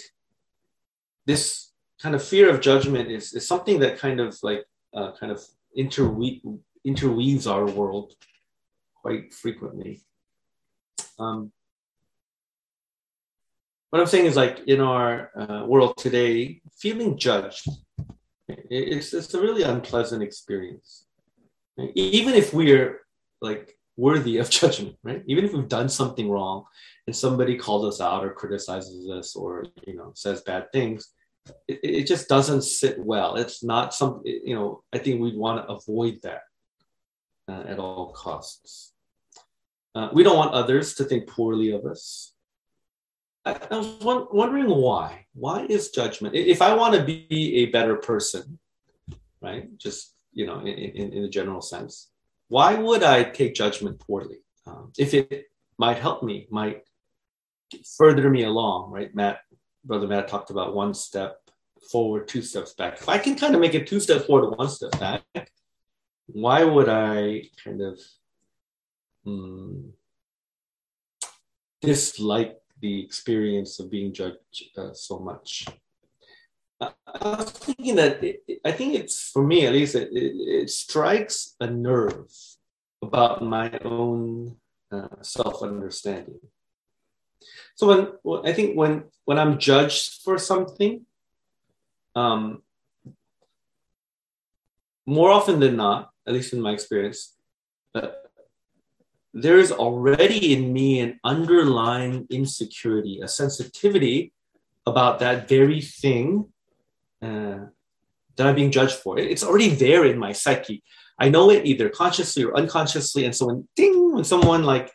this 1.25 1.71
kind 2.01 2.15
of 2.15 2.23
fear 2.23 2.49
of 2.49 2.61
judgment 2.61 3.09
is, 3.11 3.33
is 3.33 3.47
something 3.47 3.79
that 3.79 3.99
kind 3.99 4.19
of 4.19 4.37
like 4.43 4.65
uh, 4.93 5.11
kind 5.19 5.31
of 5.31 5.41
interwe- 5.77 6.41
interweaves 6.83 7.47
our 7.47 7.65
world 7.65 8.13
quite 9.01 9.33
frequently. 9.33 10.01
Um, 11.19 11.51
what 13.89 13.99
I'm 13.99 14.07
saying 14.07 14.25
is 14.25 14.35
like 14.35 14.59
in 14.67 14.81
our 14.81 15.29
uh, 15.37 15.65
world 15.67 15.97
today, 15.97 16.61
feeling 16.77 17.17
judged, 17.17 17.67
it's, 18.47 19.13
it's 19.13 19.33
a 19.33 19.41
really 19.41 19.63
unpleasant 19.63 20.23
experience. 20.23 21.05
Even 21.95 22.33
if 22.33 22.53
we're 22.53 23.01
like 23.41 23.77
worthy 23.97 24.37
of 24.37 24.49
judgment, 24.61 24.97
right? 25.03 25.23
Even 25.27 25.45
if 25.45 25.53
we've 25.53 25.67
done 25.67 25.89
something 25.89 26.29
wrong 26.29 26.65
and 27.07 27.15
somebody 27.15 27.57
calls 27.57 27.85
us 27.85 28.01
out 28.01 28.23
or 28.23 28.33
criticizes 28.33 29.09
us 29.09 29.35
or, 29.35 29.65
you 29.85 29.95
know, 29.95 30.11
says 30.15 30.41
bad 30.41 30.71
things, 30.71 31.09
it, 31.67 31.79
it 31.83 32.07
just 32.07 32.27
doesn't 32.27 32.63
sit 32.63 32.99
well. 32.99 33.35
It's 33.35 33.63
not 33.63 33.93
some, 33.93 34.21
you 34.23 34.55
know, 34.55 34.83
I 34.93 34.97
think 34.97 35.21
we'd 35.21 35.37
want 35.37 35.65
to 35.65 35.73
avoid 35.73 36.19
that 36.23 36.41
uh, 37.49 37.63
at 37.67 37.79
all 37.79 38.11
costs. 38.13 38.93
Uh, 39.95 40.09
we 40.11 40.23
don't 40.23 40.37
want 40.37 40.53
others 40.53 40.95
to 40.95 41.03
think 41.03 41.27
poorly 41.27 41.71
of 41.71 41.85
us. 41.85 42.33
I, 43.45 43.59
I 43.69 43.77
was 43.77 44.27
wondering 44.31 44.69
why. 44.69 45.25
Why 45.33 45.65
is 45.65 45.89
judgment? 45.89 46.35
If 46.35 46.61
I 46.61 46.73
want 46.73 46.95
to 46.95 47.03
be 47.03 47.57
a 47.57 47.65
better 47.67 47.97
person, 47.97 48.57
right? 49.41 49.77
Just 49.77 50.15
you 50.31 50.47
know, 50.47 50.59
in, 50.61 50.67
in, 50.67 51.13
in 51.13 51.23
a 51.25 51.29
general 51.29 51.61
sense, 51.61 52.09
why 52.53 52.75
would 52.75 53.01
I 53.01 53.23
take 53.23 53.55
judgment 53.55 53.99
poorly? 53.99 54.37
Um, 54.67 54.91
if 54.95 55.15
it 55.15 55.45
might 55.79 55.97
help 55.97 56.21
me, 56.21 56.47
might 56.51 56.83
further 57.97 58.29
me 58.29 58.43
along, 58.43 58.91
right? 58.91 59.13
Matt, 59.15 59.39
brother 59.83 60.07
Matt 60.07 60.27
talked 60.27 60.51
about 60.51 60.75
one 60.75 60.93
step 60.93 61.41
forward, 61.91 62.27
two 62.27 62.43
steps 62.43 62.73
back. 62.75 63.01
If 63.01 63.09
I 63.09 63.17
can 63.17 63.35
kind 63.35 63.55
of 63.55 63.61
make 63.61 63.73
it 63.73 63.87
two 63.87 63.99
steps 63.99 64.25
forward, 64.25 64.55
one 64.55 64.69
step 64.69 64.91
back, 64.99 65.23
why 66.27 66.63
would 66.63 66.89
I 66.89 67.49
kind 67.63 67.81
of 67.81 67.99
mm, 69.25 69.89
dislike 71.81 72.59
the 72.81 73.03
experience 73.03 73.79
of 73.79 73.89
being 73.89 74.13
judged 74.13 74.77
uh, 74.77 74.93
so 74.93 75.17
much. 75.17 75.65
I, 77.07 77.29
was 77.37 77.51
thinking 77.51 77.95
that 77.95 78.23
it, 78.23 78.43
I 78.65 78.71
think 78.71 78.95
it's 78.95 79.29
for 79.29 79.43
me 79.43 79.65
at 79.65 79.73
least 79.73 79.95
it, 79.95 80.09
it, 80.11 80.33
it 80.63 80.69
strikes 80.69 81.55
a 81.59 81.67
nerve 81.67 82.29
about 83.01 83.43
my 83.43 83.77
own 83.83 84.57
uh, 84.91 85.21
self 85.21 85.61
understanding. 85.61 86.39
So 87.75 87.87
when 87.87 88.45
I 88.45 88.53
think 88.53 88.77
when 88.77 89.05
when 89.25 89.39
I'm 89.39 89.57
judged 89.59 90.21
for 90.23 90.37
something, 90.37 91.05
um, 92.15 92.61
more 95.05 95.31
often 95.31 95.59
than 95.59 95.75
not, 95.75 96.11
at 96.27 96.33
least 96.33 96.53
in 96.53 96.61
my 96.61 96.71
experience, 96.71 97.35
uh, 97.95 98.09
there 99.33 99.57
is 99.57 99.71
already 99.71 100.53
in 100.53 100.71
me 100.71 100.99
an 100.99 101.19
underlying 101.23 102.27
insecurity, 102.29 103.19
a 103.21 103.27
sensitivity 103.27 104.31
about 104.85 105.19
that 105.19 105.49
very 105.49 105.81
thing 105.81 106.52
uh, 107.23 107.65
that 108.35 108.47
I'm 108.47 108.55
being 108.55 108.71
judged 108.71 108.95
for. 108.95 109.17
It's 109.17 109.43
already 109.43 109.69
there 109.69 110.05
in 110.05 110.17
my 110.17 110.31
psyche. 110.31 110.83
I 111.19 111.29
know 111.29 111.49
it 111.51 111.65
either 111.65 111.89
consciously 111.89 112.43
or 112.43 112.55
unconsciously. 112.57 113.25
And 113.25 113.35
so 113.35 113.45
when 113.47 113.67
ding, 113.75 114.13
when 114.13 114.23
someone 114.23 114.63
like, 114.63 114.91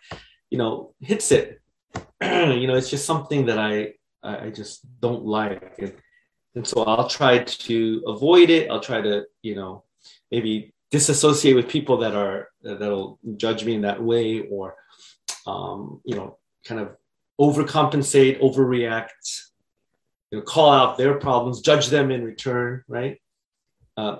you 0.50 0.58
know, 0.58 0.94
hits 1.00 1.30
it, 1.32 1.60
you 2.22 2.66
know, 2.66 2.74
it's 2.74 2.90
just 2.90 3.06
something 3.06 3.46
that 3.46 3.58
I 3.58 3.94
I 4.22 4.50
just 4.50 4.80
don't 5.00 5.24
like. 5.24 5.74
And, 5.78 5.92
and 6.54 6.66
so 6.66 6.82
I'll 6.82 7.08
try 7.08 7.38
to 7.38 8.02
avoid 8.06 8.50
it. 8.50 8.68
I'll 8.70 8.80
try 8.80 9.00
to, 9.00 9.24
you 9.42 9.54
know, 9.54 9.84
maybe 10.30 10.74
disassociate 10.90 11.54
with 11.54 11.68
people 11.68 11.98
that 11.98 12.14
are 12.14 12.48
that'll 12.62 13.18
judge 13.36 13.64
me 13.64 13.74
in 13.74 13.82
that 13.82 14.02
way 14.02 14.48
or 14.50 14.74
um, 15.46 16.00
you 16.04 16.16
know 16.16 16.38
kind 16.64 16.80
of 16.80 16.96
overcompensate 17.40 18.40
overreact 18.40 19.47
you 20.30 20.38
know 20.38 20.44
call 20.44 20.70
out 20.70 20.98
their 20.98 21.14
problems 21.14 21.60
judge 21.60 21.88
them 21.88 22.10
in 22.10 22.24
return 22.24 22.82
right 22.88 23.20
uh, 23.96 24.18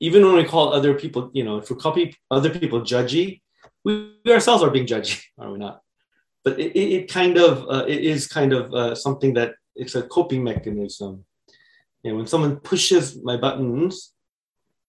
even 0.00 0.24
when 0.24 0.36
we 0.36 0.44
call 0.44 0.72
other 0.72 0.94
people 0.94 1.30
you 1.32 1.44
know 1.44 1.58
if 1.58 1.70
we 1.70 1.76
call 1.76 1.92
people, 1.92 2.16
other 2.30 2.50
people 2.50 2.80
judgy 2.80 3.40
we, 3.84 4.14
we 4.24 4.32
ourselves 4.32 4.62
are 4.62 4.70
being 4.70 4.86
judgy 4.86 5.22
are 5.38 5.52
we 5.52 5.58
not 5.58 5.80
but 6.44 6.58
it, 6.58 6.76
it 6.76 7.12
kind 7.12 7.36
of 7.36 7.64
uh, 7.68 7.84
it 7.86 8.00
is 8.00 8.26
kind 8.26 8.52
of 8.52 8.72
uh, 8.74 8.94
something 8.94 9.34
that 9.34 9.54
it's 9.76 9.94
a 9.94 10.02
coping 10.02 10.42
mechanism 10.42 11.24
know 12.04 12.16
when 12.16 12.26
someone 12.26 12.56
pushes 12.56 13.22
my 13.22 13.36
buttons 13.36 14.12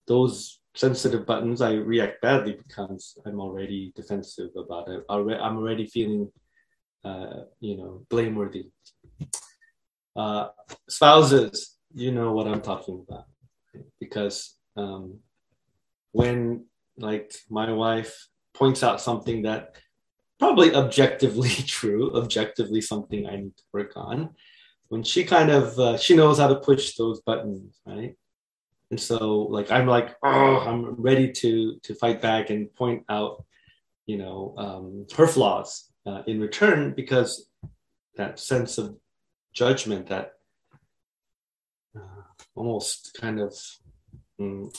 those 0.08 0.62
sensitive 0.76 1.26
buttons, 1.26 1.62
I 1.62 1.74
react 1.74 2.22
badly 2.22 2.54
because 2.54 3.18
I'm 3.26 3.40
already 3.40 3.92
defensive 3.96 4.52
about 4.56 4.90
it. 4.90 5.04
I'm 5.10 5.58
already 5.58 5.88
feeling, 5.88 6.32
uh, 7.04 7.42
you 7.60 7.78
know, 7.78 8.06
blameworthy. 8.10 8.70
Uh, 10.16 10.50
spouses, 10.90 11.78
you 11.94 12.12
know 12.12 12.34
what 12.34 12.48
I'm 12.48 12.62
talking 12.62 13.06
about, 13.08 13.26
because 14.00 14.56
um, 14.76 15.20
when 16.12 16.66
like 16.98 17.34
my 17.50 17.72
wife 17.72 18.28
points 18.54 18.84
out 18.84 19.02
something 19.02 19.44
that 19.44 19.76
probably 20.40 20.74
objectively 20.74 21.50
true, 21.68 22.16
objectively 22.16 22.82
something 22.82 23.28
I 23.28 23.38
need 23.38 23.56
to 23.58 23.64
work 23.74 23.94
on. 23.96 24.32
When 24.90 25.04
she 25.04 25.24
kind 25.24 25.50
of 25.50 25.80
uh, 25.80 25.98
she 25.98 26.16
knows 26.16 26.40
how 26.40 26.48
to 26.48 26.56
push 26.56 26.96
those 26.96 27.22
buttons, 27.22 27.80
right? 27.86 28.16
And 28.90 29.00
so 29.00 29.44
like 29.44 29.72
I'm 29.72 29.88
like, 29.88 30.16
oh, 30.24 30.58
I'm 30.58 30.96
ready 30.96 31.32
to 31.32 31.80
to 31.84 31.96
fight 31.96 32.22
back 32.22 32.50
and 32.50 32.74
point 32.74 33.04
out, 33.08 33.46
you 34.06 34.18
know, 34.18 34.54
um, 34.58 35.06
her 35.16 35.28
flaws 35.28 35.90
uh, 36.06 36.24
in 36.28 36.42
return 36.42 36.94
because 36.94 37.50
that 38.18 38.40
sense 38.40 38.78
of 38.78 38.98
judgment, 39.54 40.08
that 40.08 40.34
uh, 41.96 42.22
almost 42.56 43.18
kind 43.20 43.40
of 43.40 43.56
um, 44.40 44.72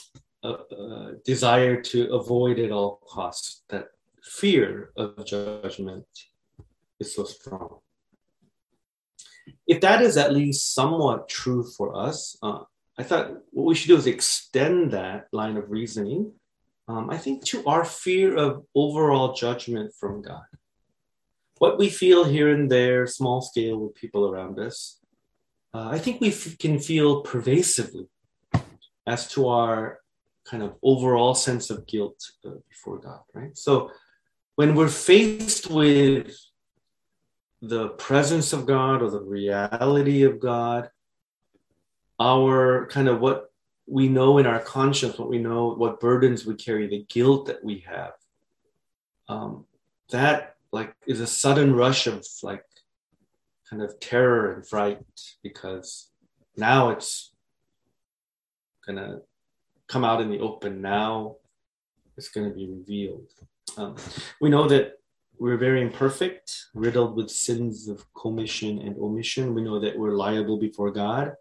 desire 1.25 1.81
to 1.81 2.13
avoid 2.13 2.59
at 2.59 2.71
all 2.71 2.99
costs, 3.07 3.63
that 3.69 3.87
fear 4.21 4.91
of 4.95 5.25
judgment 5.25 6.05
is 6.99 7.15
so 7.15 7.23
strong. 7.23 7.79
If 9.67 9.81
that 9.81 10.01
is 10.01 10.17
at 10.17 10.33
least 10.33 10.73
somewhat 10.73 11.29
true 11.29 11.63
for 11.63 11.95
us, 11.95 12.37
uh, 12.41 12.63
I 12.97 13.03
thought 13.03 13.31
what 13.51 13.65
we 13.65 13.75
should 13.75 13.87
do 13.87 13.97
is 13.97 14.07
extend 14.07 14.91
that 14.91 15.27
line 15.31 15.57
of 15.57 15.69
reasoning, 15.69 16.31
um, 16.87 17.09
I 17.09 17.17
think, 17.17 17.43
to 17.45 17.65
our 17.65 17.83
fear 17.83 18.35
of 18.35 18.65
overall 18.75 19.33
judgment 19.33 19.93
from 19.99 20.21
God. 20.21 20.43
What 21.59 21.77
we 21.77 21.89
feel 21.89 22.23
here 22.23 22.53
and 22.53 22.69
there, 22.69 23.07
small 23.07 23.41
scale 23.41 23.77
with 23.77 23.95
people 23.95 24.29
around 24.29 24.59
us, 24.59 24.99
uh, 25.73 25.89
I 25.89 25.97
think 25.97 26.21
we 26.21 26.29
f- 26.29 26.57
can 26.57 26.79
feel 26.79 27.21
pervasively 27.21 28.07
as 29.07 29.27
to 29.29 29.47
our 29.47 29.99
kind 30.45 30.63
of 30.63 30.75
overall 30.83 31.35
sense 31.35 31.69
of 31.69 31.87
guilt 31.87 32.19
uh, 32.45 32.51
before 32.69 32.99
God, 32.99 33.21
right? 33.33 33.57
So 33.57 33.91
when 34.55 34.75
we're 34.75 34.89
faced 34.89 35.69
with 35.69 36.35
the 37.61 37.89
presence 37.89 38.51
of 38.53 38.65
God 38.65 39.01
or 39.01 39.09
the 39.09 39.21
reality 39.21 40.23
of 40.23 40.39
God, 40.39 40.89
our 42.19 42.87
kind 42.87 43.07
of 43.07 43.19
what 43.19 43.51
we 43.87 44.07
know 44.07 44.37
in 44.37 44.45
our 44.45 44.59
conscience, 44.59 45.17
what 45.17 45.29
we 45.29 45.39
know, 45.39 45.73
what 45.73 45.99
burdens 45.99 46.45
we 46.45 46.55
carry, 46.55 46.87
the 46.87 47.05
guilt 47.09 47.47
that 47.47 47.63
we 47.63 47.83
have, 47.87 48.13
um, 49.27 49.65
that 50.09 50.52
like 50.73 50.93
is 51.07 51.21
a 51.21 51.27
sudden 51.27 51.73
rush 51.73 52.07
of 52.07 52.25
like 52.41 52.65
kind 53.69 53.81
of 53.81 53.97
terror 53.99 54.53
and 54.53 54.67
fright 54.67 54.99
because 55.43 56.09
now 56.57 56.89
it's 56.89 57.33
gonna 58.85 59.19
come 59.87 60.03
out 60.03 60.19
in 60.19 60.29
the 60.29 60.39
open. 60.39 60.81
Now 60.81 61.37
it's 62.17 62.29
gonna 62.29 62.49
be 62.49 62.67
revealed. 62.67 63.29
Um, 63.77 63.95
we 64.41 64.49
know 64.49 64.67
that 64.67 64.93
we're 65.39 65.57
very 65.57 65.81
imperfect, 65.81 66.65
riddled 66.73 67.15
with 67.15 67.29
sins 67.29 67.87
of 67.87 68.05
commission 68.13 68.79
and 68.79 68.97
omission. 68.97 69.53
We 69.53 69.63
know 69.63 69.79
that 69.79 69.97
we're 69.97 70.15
liable 70.15 70.57
before 70.57 70.91
God. 70.91 71.33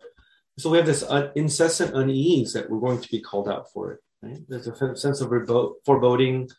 So 0.59 0.71
we 0.71 0.79
have 0.79 0.87
this 0.87 1.05
incessant 1.35 1.95
unease 1.95 2.53
that 2.53 2.68
we're 2.68 2.81
going 2.81 3.01
to 3.01 3.11
be 3.11 3.21
called 3.21 3.49
out 3.49 3.73
for 3.73 3.92
it. 3.92 4.01
Right? 4.23 4.38
There's 4.49 4.66
a 4.66 4.97
sense 4.97 5.21
of 5.21 5.31
rebo- 5.31 5.75
foreboding, 5.85 6.49
uh, 6.49 6.53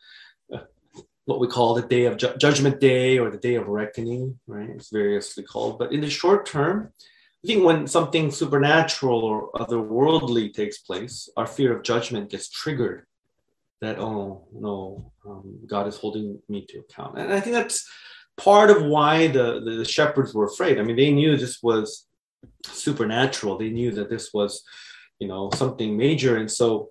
what 1.26 1.40
we 1.40 1.48
call 1.48 1.74
the 1.74 1.82
day 1.82 2.06
of 2.06 2.18
ju- 2.18 2.36
judgment 2.38 2.80
day 2.80 3.18
or 3.18 3.30
the 3.30 3.38
day 3.38 3.56
of 3.56 3.68
reckoning, 3.68 4.40
right? 4.48 4.70
It's 4.70 4.90
variously 4.90 5.44
called. 5.44 5.80
But 5.80 5.94
in 5.94 6.02
the 6.02 6.10
short 6.10 6.46
term, 6.46 6.92
I 7.44 7.48
think 7.48 7.64
when 7.64 7.88
something 7.88 8.32
supernatural 8.32 9.24
or 9.24 9.52
otherworldly 9.52 10.54
takes 10.54 10.80
place, 10.80 11.30
our 11.38 11.48
fear 11.48 11.76
of 11.76 11.84
judgment 11.84 12.30
gets 12.30 12.50
triggered 12.50 13.06
that 13.84 14.00
oh 14.00 14.48
no 14.54 15.12
um, 15.28 15.60
god 15.68 15.88
is 15.88 15.98
holding 15.98 16.40
me 16.48 16.66
to 16.70 16.80
account 16.80 17.20
and 17.20 17.34
i 17.34 17.40
think 17.40 17.54
that's 17.54 17.86
part 18.38 18.70
of 18.72 18.84
why 18.86 19.28
the, 19.28 19.60
the 19.60 19.86
shepherds 19.86 20.34
were 20.34 20.46
afraid 20.46 20.80
i 20.80 20.82
mean 20.82 20.96
they 20.96 21.12
knew 21.12 21.36
this 21.36 21.62
was 21.62 22.08
supernatural 22.66 23.58
they 23.58 23.70
knew 23.70 23.92
that 23.92 24.10
this 24.10 24.34
was 24.34 24.64
you 25.20 25.28
know 25.28 25.50
something 25.54 25.98
major 25.98 26.38
and 26.38 26.50
so 26.50 26.90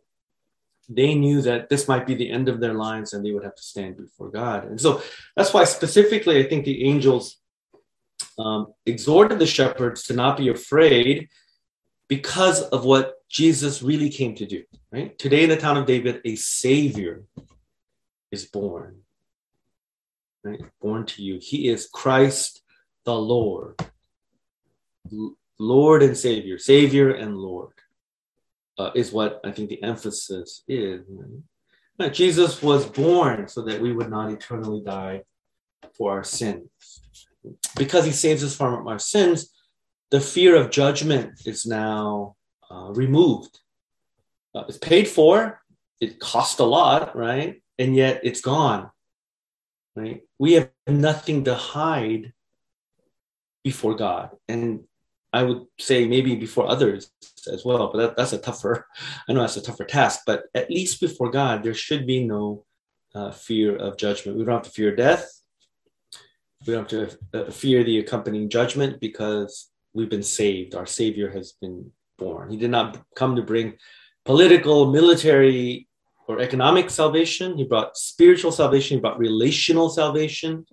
they 0.88 1.14
knew 1.14 1.40
that 1.42 1.68
this 1.68 1.88
might 1.88 2.06
be 2.06 2.14
the 2.14 2.30
end 2.30 2.48
of 2.48 2.60
their 2.60 2.74
lives 2.74 3.12
and 3.12 3.24
they 3.24 3.32
would 3.32 3.44
have 3.44 3.54
to 3.54 3.62
stand 3.62 3.96
before 3.96 4.30
god 4.30 4.64
and 4.64 4.80
so 4.80 5.02
that's 5.36 5.54
why 5.54 5.64
specifically 5.64 6.44
i 6.44 6.48
think 6.48 6.64
the 6.64 6.84
angels 6.84 7.38
um, 8.38 8.72
exhorted 8.86 9.38
the 9.38 9.46
shepherds 9.46 10.04
to 10.04 10.14
not 10.14 10.36
be 10.36 10.48
afraid 10.48 11.28
because 12.08 12.62
of 12.62 12.84
what 12.84 13.14
Jesus 13.28 13.82
really 13.82 14.10
came 14.10 14.34
to 14.34 14.46
do, 14.46 14.64
right? 14.90 15.18
Today 15.18 15.44
in 15.44 15.48
the 15.48 15.56
town 15.56 15.76
of 15.76 15.86
David, 15.86 16.20
a 16.24 16.36
savior 16.36 17.24
is 18.30 18.46
born, 18.46 19.00
right? 20.44 20.60
Born 20.80 21.06
to 21.06 21.22
you. 21.22 21.38
He 21.40 21.68
is 21.68 21.88
Christ 21.92 22.62
the 23.04 23.14
Lord. 23.14 23.76
Lord 25.58 26.02
and 26.02 26.16
Savior, 26.16 26.58
Savior 26.58 27.10
and 27.10 27.36
Lord 27.36 27.72
uh, 28.78 28.90
is 28.94 29.12
what 29.12 29.40
I 29.44 29.52
think 29.52 29.68
the 29.68 29.82
emphasis 29.82 30.62
is. 30.68 31.02
Jesus 32.12 32.62
was 32.62 32.86
born 32.86 33.46
so 33.48 33.62
that 33.62 33.80
we 33.80 33.92
would 33.92 34.10
not 34.10 34.32
eternally 34.32 34.82
die 34.84 35.22
for 35.96 36.12
our 36.12 36.24
sins. 36.24 36.68
Because 37.76 38.04
he 38.04 38.12
saves 38.12 38.42
us 38.42 38.56
from 38.56 38.86
our 38.88 38.98
sins, 38.98 39.52
the 40.10 40.20
fear 40.20 40.56
of 40.56 40.70
judgment 40.70 41.42
is 41.46 41.66
now 41.66 42.36
uh, 42.70 42.90
removed. 42.92 43.60
Uh, 44.54 44.64
it's 44.68 44.78
paid 44.78 45.08
for, 45.08 45.62
it 46.00 46.18
cost 46.20 46.58
a 46.60 46.64
lot, 46.64 47.16
right? 47.16 47.62
And 47.78 47.96
yet 47.96 48.20
it's 48.22 48.40
gone, 48.40 48.90
right? 49.96 50.22
We 50.38 50.52
have 50.54 50.70
nothing 50.86 51.44
to 51.44 51.54
hide 51.54 52.32
before 53.64 53.94
God. 53.94 54.30
And 54.48 54.84
I 55.32 55.42
would 55.42 55.64
say 55.78 56.06
maybe 56.06 56.34
before 56.36 56.68
others 56.68 57.10
as 57.50 57.64
well, 57.64 57.90
but 57.92 57.98
that, 57.98 58.16
that's 58.16 58.32
a 58.32 58.38
tougher, 58.38 58.86
I 59.28 59.32
know 59.32 59.40
that's 59.40 59.56
a 59.56 59.62
tougher 59.62 59.84
task, 59.84 60.20
but 60.26 60.44
at 60.54 60.70
least 60.70 61.00
before 61.00 61.30
God, 61.30 61.62
there 61.62 61.74
should 61.74 62.06
be 62.06 62.24
no 62.24 62.64
uh, 63.14 63.30
fear 63.30 63.76
of 63.76 63.96
judgment. 63.96 64.38
We 64.38 64.44
don't 64.44 64.54
have 64.54 64.62
to 64.64 64.70
fear 64.70 64.94
death. 64.94 65.28
We 66.66 66.74
don't 66.74 66.90
have 66.90 67.10
to 67.32 67.46
uh, 67.46 67.50
fear 67.50 67.82
the 67.82 67.98
accompanying 67.98 68.48
judgment 68.48 69.00
because 69.00 69.70
we've 69.94 70.10
been 70.10 70.22
saved. 70.22 70.74
Our 70.74 70.86
Savior 70.86 71.30
has 71.30 71.52
been 71.52 71.90
born. 72.18 72.50
He 72.50 72.56
did 72.56 72.70
not 72.70 73.02
come 73.16 73.36
to 73.36 73.42
bring 73.42 73.74
political, 74.24 74.90
military, 74.90 75.88
or 76.28 76.40
economic 76.40 76.90
salvation. 76.90 77.56
He 77.56 77.64
brought 77.64 77.96
spiritual 77.96 78.52
salvation. 78.52 78.96
He 78.96 79.00
brought 79.00 79.18
relational 79.18 79.88
salvation. 79.88 80.66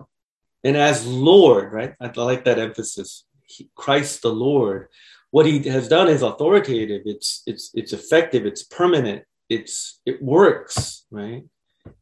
And 0.63 0.77
as 0.77 1.07
Lord, 1.07 1.73
right? 1.73 1.93
I 1.99 2.11
like 2.15 2.45
that 2.45 2.59
emphasis. 2.59 3.25
Christ 3.75 4.21
the 4.21 4.33
Lord. 4.33 4.87
What 5.31 5.45
he 5.45 5.59
has 5.69 5.87
done 5.87 6.07
is 6.07 6.21
authoritative. 6.21 7.03
It's 7.05 7.43
it's 7.45 7.71
it's 7.73 7.93
effective. 7.93 8.45
It's 8.45 8.63
permanent. 8.63 9.23
It's 9.49 10.01
it 10.05 10.21
works, 10.21 11.05
right? 11.11 11.43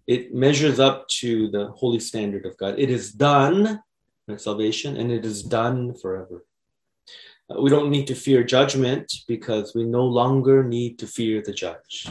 It 0.05 0.33
measures 0.33 0.79
up 0.79 1.07
to 1.19 1.49
the 1.49 1.67
holy 1.67 1.99
standard 1.99 2.45
of 2.45 2.57
God. 2.57 2.75
It 2.77 2.89
is 2.89 3.11
done, 3.11 3.81
right, 4.27 4.39
salvation, 4.39 4.97
and 4.97 5.11
it 5.11 5.25
is 5.25 5.43
done 5.43 5.93
forever. 5.95 6.45
Uh, 7.49 7.61
we 7.61 7.69
don't 7.69 7.89
need 7.89 8.07
to 8.07 8.15
fear 8.15 8.43
judgment 8.43 9.11
because 9.27 9.73
we 9.75 9.83
no 9.83 10.05
longer 10.05 10.63
need 10.63 10.99
to 10.99 11.07
fear 11.07 11.41
the 11.41 11.53
judge. 11.53 12.07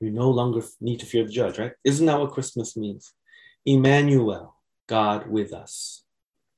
We 0.00 0.10
no 0.10 0.30
longer 0.30 0.62
need 0.80 1.00
to 1.00 1.06
fear 1.06 1.24
the 1.24 1.32
judge, 1.32 1.58
right? 1.58 1.72
Isn't 1.84 2.06
that 2.06 2.18
what 2.18 2.32
Christmas 2.32 2.76
means? 2.76 3.12
Emmanuel, 3.64 4.56
God 4.88 5.28
with 5.28 5.52
us. 5.52 6.04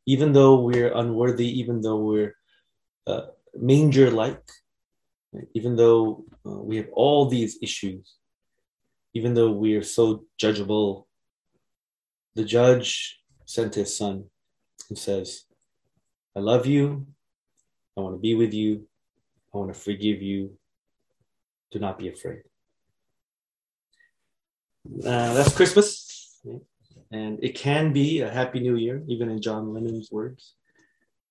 Even 0.07 0.33
though 0.33 0.61
we're 0.61 0.93
unworthy, 0.93 1.49
even 1.61 1.81
though 1.81 1.97
we're 1.97 2.35
uh, 3.07 3.27
manger 3.55 4.11
like, 4.11 4.43
even 5.55 5.77
though 5.77 6.25
uh, 6.47 6.61
we 6.61 6.77
have 6.77 6.89
all 6.93 7.27
these 7.27 7.59
issues, 7.63 8.17
even 9.15 9.35
though 9.35 9.51
we 9.51 9.77
are 9.77 9.83
so 9.83 10.25
judgeable, 10.41 11.07
the 12.35 12.45
judge 12.45 13.21
sent 13.47 13.75
his 13.75 13.97
son 13.97 14.25
and 14.89 14.99
says, 14.99 15.45
I 16.37 16.41
love 16.41 16.67
you. 16.67 17.07
I 17.97 18.01
want 18.01 18.17
to 18.17 18.21
be 18.21 18.35
with 18.35 18.53
you. 18.53 18.87
I 19.53 19.59
want 19.59 19.73
to 19.73 19.79
forgive 19.79 20.21
you. 20.21 20.59
Do 21.71 21.79
not 21.79 21.99
be 21.99 22.09
afraid. 22.09 22.43
Uh, 24.99 25.33
that's 25.35 25.55
Christmas. 25.55 26.04
And 27.11 27.39
it 27.43 27.55
can 27.55 27.93
be 27.93 28.21
a 28.21 28.31
happy 28.31 28.61
new 28.61 28.77
year, 28.77 29.03
even 29.07 29.31
in 29.31 29.41
John 29.41 29.73
Lennon's 29.73 30.11
words, 30.11 30.55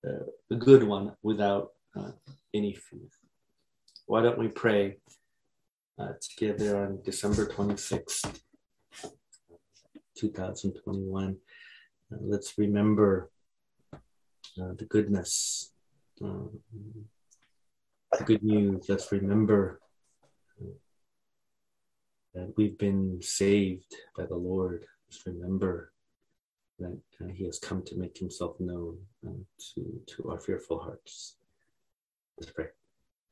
uh, 0.06 0.26
a 0.50 0.56
good 0.56 0.82
one 0.82 1.12
without 1.22 1.72
uh, 1.96 2.12
any 2.52 2.74
fear. 2.74 3.08
Why 4.06 4.22
don't 4.22 4.38
we 4.38 4.48
pray 4.48 4.98
uh, 5.98 6.12
together 6.20 6.84
on 6.84 7.00
December 7.04 7.46
26th, 7.46 8.40
2021? 10.16 11.36
Uh, 12.12 12.16
let's 12.20 12.58
remember 12.58 13.30
uh, 13.92 14.72
the 14.78 14.86
goodness, 14.88 15.72
um, 16.22 16.50
the 18.18 18.24
good 18.24 18.42
news. 18.42 18.84
Let's 18.88 19.10
remember 19.10 19.80
that 22.34 22.52
we've 22.56 22.76
been 22.76 23.20
saved 23.22 23.94
by 24.16 24.26
the 24.26 24.36
Lord. 24.36 24.84
Just 25.14 25.26
remember 25.26 25.92
that 26.80 26.98
uh, 27.20 27.28
He 27.28 27.44
has 27.44 27.60
come 27.60 27.84
to 27.84 27.96
make 27.96 28.18
Himself 28.18 28.58
known 28.58 28.98
uh, 29.24 29.30
to, 29.74 30.00
to 30.08 30.30
our 30.30 30.40
fearful 30.40 30.80
hearts. 30.80 31.36
Let's 32.36 32.50
pray. 32.50 32.66